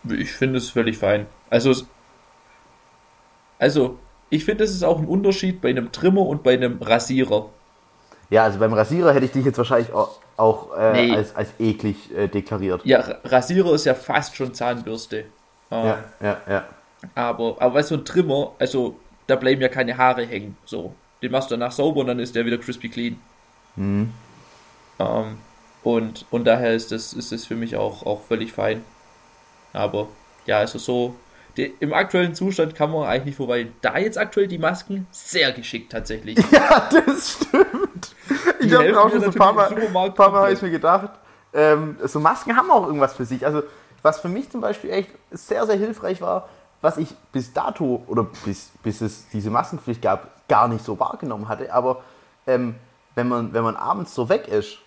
[0.04, 1.28] sagen- Ich finde es völlig fein.
[1.50, 1.86] Also, es-
[3.58, 3.98] also
[4.30, 7.50] ich finde, es ist auch ein Unterschied bei einem Trimmer und bei einem Rasierer.
[8.30, 11.16] Ja, also beim Rasierer hätte ich dich jetzt wahrscheinlich auch, auch äh, Nee.
[11.16, 12.82] als, als eklig äh, deklariert.
[12.84, 15.26] Ja, Ra- Rasierer ist ja fast schon Zahnbürste.
[15.72, 16.66] Ja, ja, ja.
[17.14, 20.58] Aber, aber weißt du, ein Trimmer, also da bleiben ja keine Haare hängen.
[20.66, 20.94] So.
[21.22, 23.20] Den machst du danach sauber und dann ist der wieder crispy clean.
[23.76, 24.12] Mhm.
[25.00, 25.38] Ähm,
[25.84, 28.84] und, und daher ist das, ist das für mich auch, auch völlig fein.
[29.74, 30.08] Aber
[30.46, 31.16] ja, also so,
[31.58, 33.68] die, im aktuellen Zustand kann man eigentlich nicht vorbei.
[33.82, 36.38] Da jetzt aktuell die Masken, sehr geschickt tatsächlich.
[36.52, 38.16] Ja, das stimmt.
[38.60, 41.12] Ich habe auch schon so ein paar Mal, paar Mal habe ich mir gedacht,
[41.54, 43.46] ähm, so Masken haben auch irgendwas für sich.
[43.46, 43.64] Also
[44.06, 46.48] was für mich zum Beispiel echt sehr, sehr hilfreich war,
[46.82, 51.50] was ich bis dato oder bis, bis es diese Maskenpflicht gab, gar nicht so wahrgenommen
[51.50, 51.74] hatte.
[51.74, 52.04] Aber
[52.46, 52.76] ähm,
[53.16, 54.78] wenn, man, wenn man abends so weg ist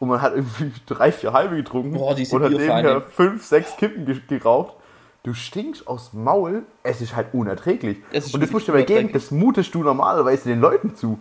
[0.00, 4.06] und man hat irgendwie drei, vier halbe getrunken Boah, und hat nebenher fünf, sechs Kippen
[4.06, 4.74] ge geraucht,
[5.22, 7.98] du stinkst aus dem Maul, es ist halt unerträglich.
[8.10, 11.20] Ist und das musst du dir mal geben, das mutest du normalerweise den Leuten zu.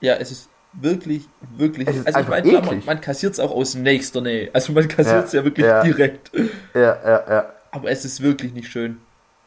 [0.00, 1.88] Ja, es ist wirklich, wirklich.
[1.88, 4.50] Also ich meine, klar, man, man kassiert es auch aus nächster Nähe.
[4.52, 5.82] Also man kassiert es Ja, ja, wirklich ja.
[5.82, 6.30] direkt.
[6.74, 7.52] Ja, ja, ja.
[7.70, 9.00] Aber es ist wirklich nicht schön.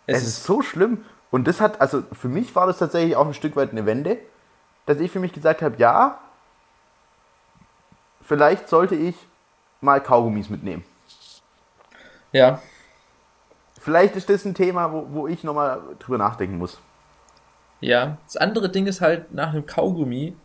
[0.07, 1.03] Es, Es ist, ist so schlimm.
[1.31, 4.17] Und das hat, also für mich war das tatsächlich auch ein Stück weit eine Wende,
[4.85, 6.19] dass ich für mich gesagt habe, ja,
[8.21, 9.15] vielleicht sollte ich
[9.81, 10.83] mal Kaugummis mitnehmen.
[12.31, 12.61] ja,
[13.79, 16.79] Vielleicht ist das ein Thema, wo, wo ich nochmal drüber nachdenken muss.
[17.81, 18.17] ja.
[18.25, 20.35] Das andere Ding ist halt, nach einem Kaugummi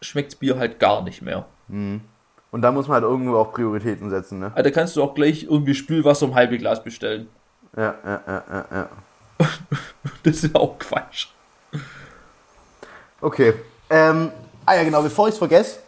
[0.00, 1.46] schmeckt Bier halt gar nicht mehr.
[1.68, 4.52] Und da muss man halt irgendwo auch Prioritäten setzen, ne?
[4.54, 7.28] Also da kannst du auch gleich irgendwie Spülwasser im halbe Glas bestellen.
[7.76, 8.88] Ja, ja, ja, ja, ja.
[10.22, 11.28] Das ist ja auch Quatsch.
[13.20, 13.54] Okay.
[13.90, 14.30] Ähm,
[14.64, 15.80] ah ja, genau, bevor ich es vergesse,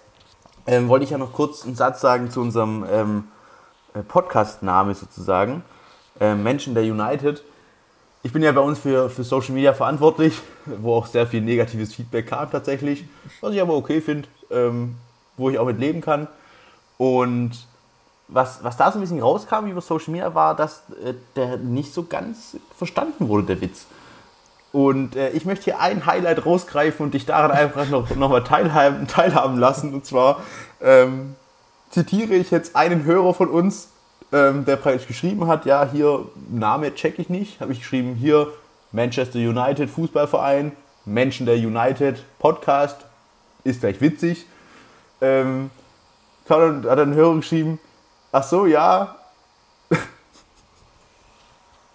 [0.66, 3.24] ähm, wollte ich ja noch kurz einen Satz sagen zu unserem ähm,
[3.94, 5.62] äh, Podcast-Name sozusagen.
[6.20, 7.42] Ähm, Menschen der United.
[8.22, 11.94] Ich bin ja bei uns für, für Social Media verantwortlich, wo auch sehr viel negatives
[11.94, 13.04] Feedback kam tatsächlich,
[13.40, 14.96] was ich aber okay finde, ähm,
[15.36, 16.26] wo ich auch mit leben kann.
[16.96, 17.52] Und
[18.26, 21.94] was, was da so ein bisschen rauskam über Social Media war, dass äh, der nicht
[21.94, 23.86] so ganz verstanden wurde, der Witz.
[24.72, 28.44] Und äh, ich möchte hier ein Highlight rausgreifen und dich daran einfach noch, noch mal
[28.44, 29.94] teilhaben, teilhaben lassen.
[29.94, 30.42] Und zwar
[30.82, 31.36] ähm,
[31.90, 33.88] zitiere ich jetzt einen Hörer von uns,
[34.32, 38.48] ähm, der praktisch geschrieben hat, ja, hier, Name check ich nicht, habe ich geschrieben, hier,
[38.92, 40.72] Manchester United Fußballverein,
[41.04, 42.96] Menschen der United Podcast,
[43.64, 44.46] ist gleich witzig.
[45.20, 45.70] Ähm,
[46.48, 47.78] hat dann, ein Hörer geschrieben,
[48.32, 49.16] ach so, ja.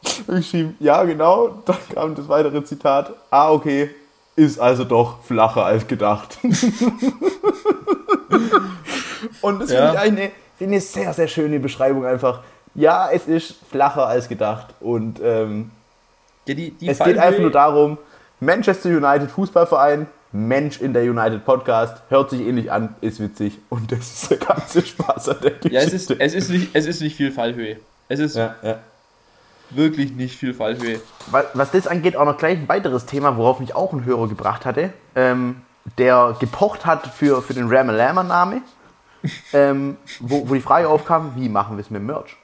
[0.03, 1.63] Ich geschrieben, ja, genau.
[1.65, 3.13] Dann kam das weitere Zitat.
[3.31, 3.89] Ah, okay.
[4.35, 6.37] Ist also doch flacher als gedacht.
[9.41, 9.77] Und das Ja.
[9.77, 12.41] finde ich eigentlich eine, finde ich sehr, sehr schöne Beschreibung einfach.
[12.75, 14.73] Ja, es ist flacher als gedacht.
[14.79, 15.71] Und ähm,
[16.47, 17.97] Ja, die, die es geht einfach nur darum,
[18.39, 23.59] Manchester United Fußballverein, Mensch in der United Podcast, hört sich ähnlich an, ist witzig.
[23.69, 25.69] Und das ist der ganze Spaß an der Geschichte.
[25.69, 27.77] Ja, es ist, es, ist nicht, es ist nicht viel Fallhöhe.
[28.07, 28.79] Es ist ja, ja.
[29.69, 30.99] wirklich nicht viel Fallhöhe.
[31.27, 34.27] Was, was das angeht, auch noch gleich ein weiteres Thema, worauf mich auch ein Hörer
[34.27, 35.61] gebracht hatte, ähm,
[35.97, 38.61] der gepocht hat für, für den Ramalama-Name,
[39.53, 42.37] ähm, wo, wo die Frage aufkam, wie machen wir es mit dem Merch?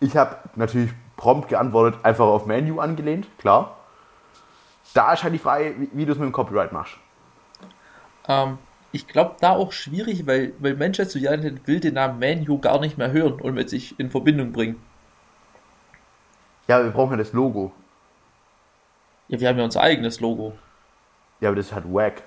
[0.00, 3.76] Ich habe natürlich prompt geantwortet, einfach auf Menu angelehnt, klar.
[4.94, 6.96] Da ist halt die Frage, wie, wie du es mit dem Copyright machst.
[8.28, 8.58] Ähm,
[8.92, 12.96] ich glaube, da auch schwierig, weil, weil Manchester United will den Namen Manu gar nicht
[12.96, 14.80] mehr hören und mit sich in Verbindung bringen.
[16.68, 17.72] Ja, wir brauchen ja das Logo.
[19.28, 20.56] Ja, wir haben ja unser eigenes Logo.
[21.40, 22.22] Ja, aber das ist halt wack.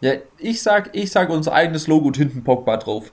[0.00, 3.12] Ja, ich sag, ich sag unser eigenes Logo und hinten Pogba drauf.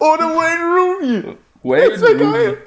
[0.00, 1.36] Ohne Wayne Rooney!
[1.62, 2.58] Wayne Das wäre geil!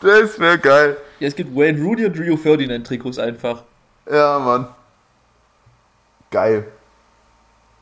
[0.00, 0.96] Das wäre geil.
[1.20, 3.64] Ja, es gibt Wayne Rooney und Rio Ferdinand Trikots einfach.
[4.10, 4.68] Ja, Mann.
[6.30, 6.66] Geil.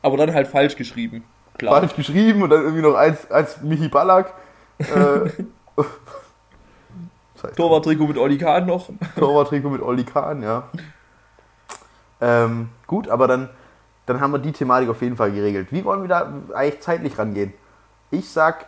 [0.01, 1.23] Aber dann halt falsch geschrieben.
[1.57, 1.79] Klar.
[1.79, 4.33] falsch geschrieben und dann irgendwie noch eins, eins Michi Ballack.
[4.79, 5.29] Äh,
[7.55, 8.89] Torwarttrikot mit Oli Kahn noch.
[9.17, 10.69] Torwarttrikot mit Oli Kahn, ja.
[12.19, 13.49] Ähm, gut, aber dann,
[14.05, 15.69] dann haben wir die Thematik auf jeden Fall geregelt.
[15.71, 17.53] Wie wollen wir da eigentlich zeitlich rangehen?
[18.11, 18.67] Ich sag,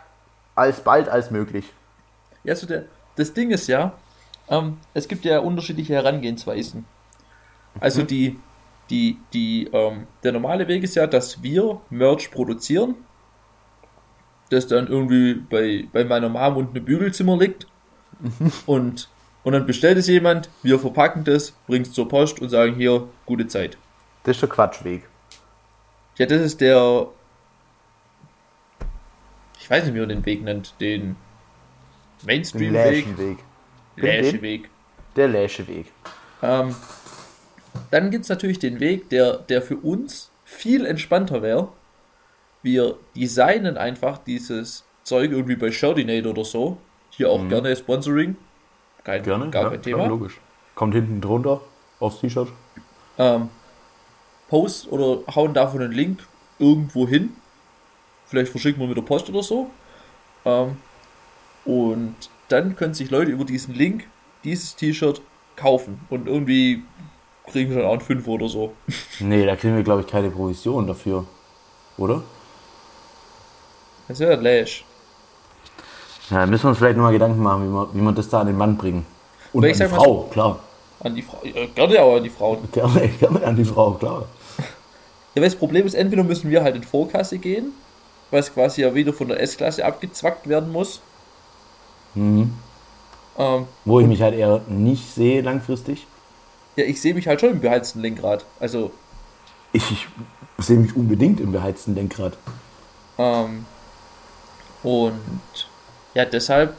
[0.54, 1.72] als bald als möglich.
[2.42, 2.84] Ja, so der,
[3.16, 3.92] das Ding ist ja,
[4.48, 6.84] ähm, es gibt ja unterschiedliche Herangehensweisen.
[7.80, 8.06] Also Mhm.
[8.08, 8.40] die,
[8.90, 12.96] die, die, ähm, der normale Weg ist ja, dass wir Merch produzieren,
[14.50, 17.66] das dann irgendwie bei, bei meiner Mom unten im Bügelzimmer liegt
[18.24, 18.52] Mhm.
[18.66, 19.08] und,
[19.42, 23.06] und dann bestellt es jemand, wir verpacken das, bringen es zur Post und sagen hier,
[23.26, 23.76] gute Zeit.
[24.24, 25.02] Das ist der Quatschweg.
[26.16, 27.08] Ja, das ist der,
[29.60, 31.16] ich weiß nicht, wie man den Weg nennt, den
[32.24, 33.06] Mainstream-Weg?
[33.96, 34.70] Läscheweg.
[35.16, 35.86] Der Läscheweg.
[36.42, 36.74] Ähm,
[37.90, 41.68] dann gibt es natürlich den Weg, der, der für uns viel entspannter wäre.
[42.62, 46.78] Wir designen einfach dieses Zeug irgendwie bei Shardinate oder so.
[47.16, 48.36] Hier auch gerne Sponsoring.
[49.04, 49.24] Kein, Mhm.
[49.24, 50.06] Gerne, gar ja, kein Thema.
[50.06, 50.40] logisch.
[50.74, 51.60] Kommt hinten drunter
[52.00, 52.48] aufs T-Shirt.
[53.18, 53.48] ähm,
[54.48, 56.26] Post oder hauen davon einen Link
[56.58, 57.34] irgendwo hin.
[58.26, 59.70] Vielleicht verschicken wir mit der Post oder so.
[60.44, 60.76] Ähm,
[61.64, 62.14] und
[62.48, 64.06] dann können sich Leute über diesen Link
[64.42, 65.20] dieses T-Shirt
[65.56, 66.00] kaufen.
[66.10, 66.82] Und irgendwie
[67.46, 68.74] kriegen sie dann auch einen Fünfer oder so.
[69.20, 71.24] Nee, da kriegen wir, glaube ich, keine Provision dafür.
[71.96, 72.22] Oder?
[74.08, 74.84] Das wäre Lash.
[76.30, 78.46] Ja, müssen wir uns vielleicht nochmal Gedanken machen, wie wir, wie wir das da an
[78.46, 79.04] den Mann bringen.
[79.52, 80.58] Und Aber an die Frau, klar.
[81.00, 81.40] An die Frau.
[81.44, 82.58] Ja, gerne auch an die Frauen.
[82.72, 84.24] Gerne, gerne an die Frau, klar.
[84.58, 87.72] Ja, weil das Problem ist, entweder müssen wir halt in Vorkasse gehen,
[88.30, 91.00] was quasi ja wieder von der S-Klasse abgezwackt werden muss.
[92.14, 92.54] Mhm.
[93.36, 96.06] Ähm, Wo ich mich halt eher nicht sehe langfristig.
[96.76, 98.44] ja, ich sehe mich halt schon im beheizten Lenkrad.
[98.60, 98.92] Also,
[99.72, 100.06] Ich, ich
[100.64, 102.38] sehe mich unbedingt im beheizten Lenkrad.
[103.18, 103.66] ähm,
[104.84, 105.20] und
[106.14, 106.74] ja, deshalb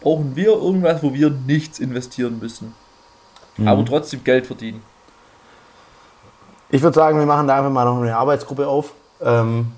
[0.00, 2.74] brauchen wir irgendwas, wo wir nichts investieren müssen.
[3.64, 4.82] Aber trotzdem Geld verdienen.
[6.70, 8.94] Ich würde sagen, wir machen da einfach mal noch eine Arbeitsgruppe auf.
[9.20, 9.72] Ähm,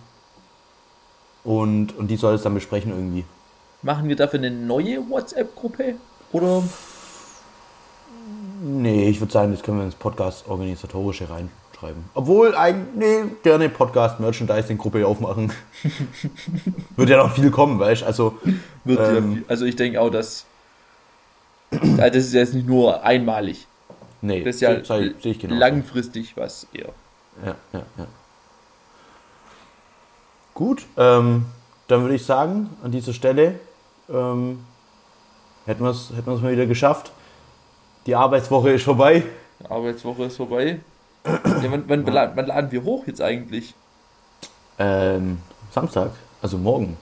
[1.42, 3.24] und, und die soll es dann besprechen irgendwie.
[3.82, 5.96] Machen wir dafür eine neue WhatsApp-Gruppe?
[6.32, 6.62] Oder?
[8.62, 11.28] Nee, ich würde sagen, das können wir ins Podcast-Organisatorische
[11.84, 12.04] reinschreiben.
[12.14, 15.52] Obwohl, eigentlich, nee, gerne Podcast-Merchandising-Gruppe aufmachen.
[16.96, 18.06] Wird ja noch viel kommen, weißt du?
[18.06, 18.38] Also,
[18.84, 19.32] Wird ja Ähm.
[19.34, 20.46] viel- also ich denke auch, dass
[21.70, 23.66] das ist jetzt nicht nur einmalig.
[24.22, 25.56] nee, Das ist ja sehe ich genau.
[25.56, 26.90] langfristig was eher.
[27.44, 28.06] Ja, ja, ja.
[30.54, 31.46] Gut, ähm,
[31.88, 33.58] dann würde ich sagen, an dieser Stelle
[34.08, 34.60] ähm,
[35.66, 37.10] hätten wir es hätten wir's mal wieder geschafft.
[38.06, 39.24] Die Arbeitswoche ist vorbei.
[39.68, 40.78] Arbeitswoche ist vorbei.
[41.24, 43.74] Ja, wann, wann, bela- wann laden wir hoch jetzt eigentlich?
[44.78, 45.38] Ähm,
[45.70, 46.10] Samstag,
[46.42, 46.96] also morgen.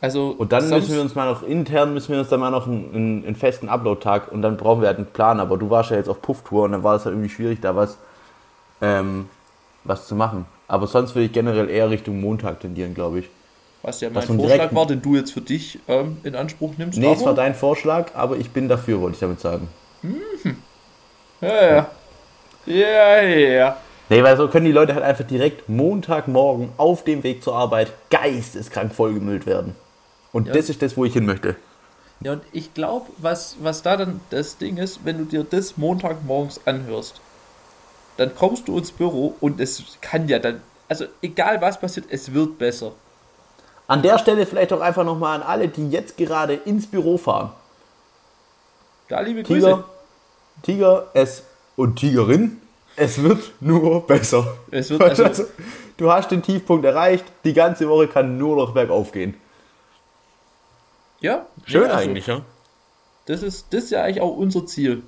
[0.00, 2.66] Also Und dann müssen wir uns mal noch intern, müssen wir uns dann mal noch
[2.68, 5.40] einen, einen, einen festen Upload-Tag und dann brauchen wir halt einen Plan.
[5.40, 7.74] Aber du warst ja jetzt auf Pufftour und dann war es halt irgendwie schwierig, da
[7.74, 7.98] was,
[8.80, 9.28] ähm,
[9.84, 10.46] was zu machen.
[10.68, 13.30] Aber sonst würde ich generell eher Richtung Montag tendieren, glaube ich.
[13.82, 16.98] was ja mein Vorschlag war, den du jetzt für dich ähm, in Anspruch nimmst.
[16.98, 19.68] Nee, es war dein Vorschlag, aber ich bin dafür, wollte ich damit sagen.
[21.40, 21.90] Ja, ja.
[22.68, 23.76] Ja, ja.
[24.10, 27.92] Nee, weil so können die Leute halt einfach direkt Montagmorgen auf dem Weg zur Arbeit
[28.10, 29.74] geisteskrank vollgemüllt werden.
[30.32, 30.52] Und Ja.
[30.54, 31.56] das ist das, wo ich hin möchte.
[32.20, 35.76] Ja, und ich glaube, was, was da dann das Ding ist, wenn du dir das
[35.76, 37.20] Montagmorgens anhörst,
[38.16, 42.32] dann kommst du ins Büro und es kann ja dann, also egal was passiert, es
[42.34, 42.92] wird besser.
[43.86, 47.52] An der Stelle vielleicht auch einfach nochmal an alle, die jetzt gerade ins Büro fahren.
[49.08, 49.60] Da, liebe Grüße.
[49.66, 49.84] Tiger,
[50.62, 51.42] Tiger, es
[51.78, 52.60] und Tigerin,
[52.96, 54.58] es wird nur besser.
[54.72, 55.44] Es wird also- Also,
[55.96, 59.34] du hast den Tiefpunkt erreicht, die ganze Woche kann nur noch bergauf gehen.
[61.20, 62.42] Ja, Schön nee, also, eigentlich, ja?
[63.26, 65.02] Das ist, das ist ja eigentlich auch unser Ziel.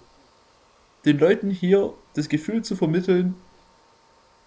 [1.05, 3.35] Den Leuten hier das Gefühl zu vermitteln,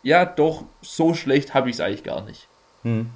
[0.02, 2.48] ja, doch, so schlecht habe ich es eigentlich gar nicht.
[2.84, 3.10] Hm.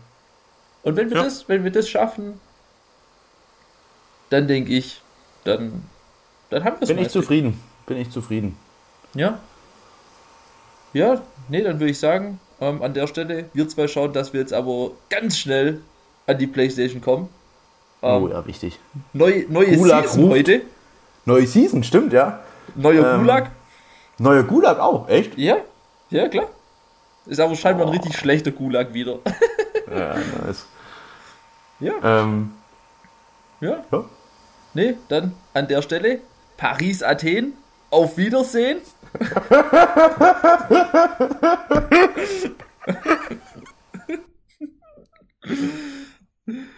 [0.83, 1.23] Und wenn wir, Ja.
[1.23, 2.39] das, wenn wir das schaffen,
[4.29, 5.01] dann denke ich,
[5.45, 5.83] dann,
[6.49, 7.61] dann haben wir es Bin ich zufrieden.
[7.85, 8.57] Bin ich zufrieden.
[9.13, 9.39] Ja.
[10.93, 14.39] Ja, nee, dann würde ich sagen, ähm, an der Stelle, wir zwei schauen, dass wir
[14.41, 15.81] jetzt aber ganz schnell
[16.25, 17.29] an die Playstation kommen.
[18.01, 18.79] Ähm, oh ja, wichtig.
[19.13, 20.33] Neu, neue Gulag Season ruft.
[20.37, 20.61] heute.
[21.25, 22.39] Neue Season, stimmt, ja.
[22.75, 23.51] Neuer Ähm, Gulag.
[24.17, 25.37] Neuer Gulag auch, echt?
[25.37, 25.57] Ja,
[26.09, 26.47] ja, klar.
[27.25, 29.19] Ist aber scheinbar ein richtig schlechter Gulag wieder.
[29.89, 30.65] Ja, nice.
[31.79, 32.51] ja, Ähm,
[33.61, 33.77] ja.
[33.89, 34.03] ja.
[34.73, 36.19] Nee, dann an der Stelle
[36.57, 37.53] Paris, Athen.
[37.89, 38.79] Auf Wiedersehen.
[39.19, 40.17] Yeah.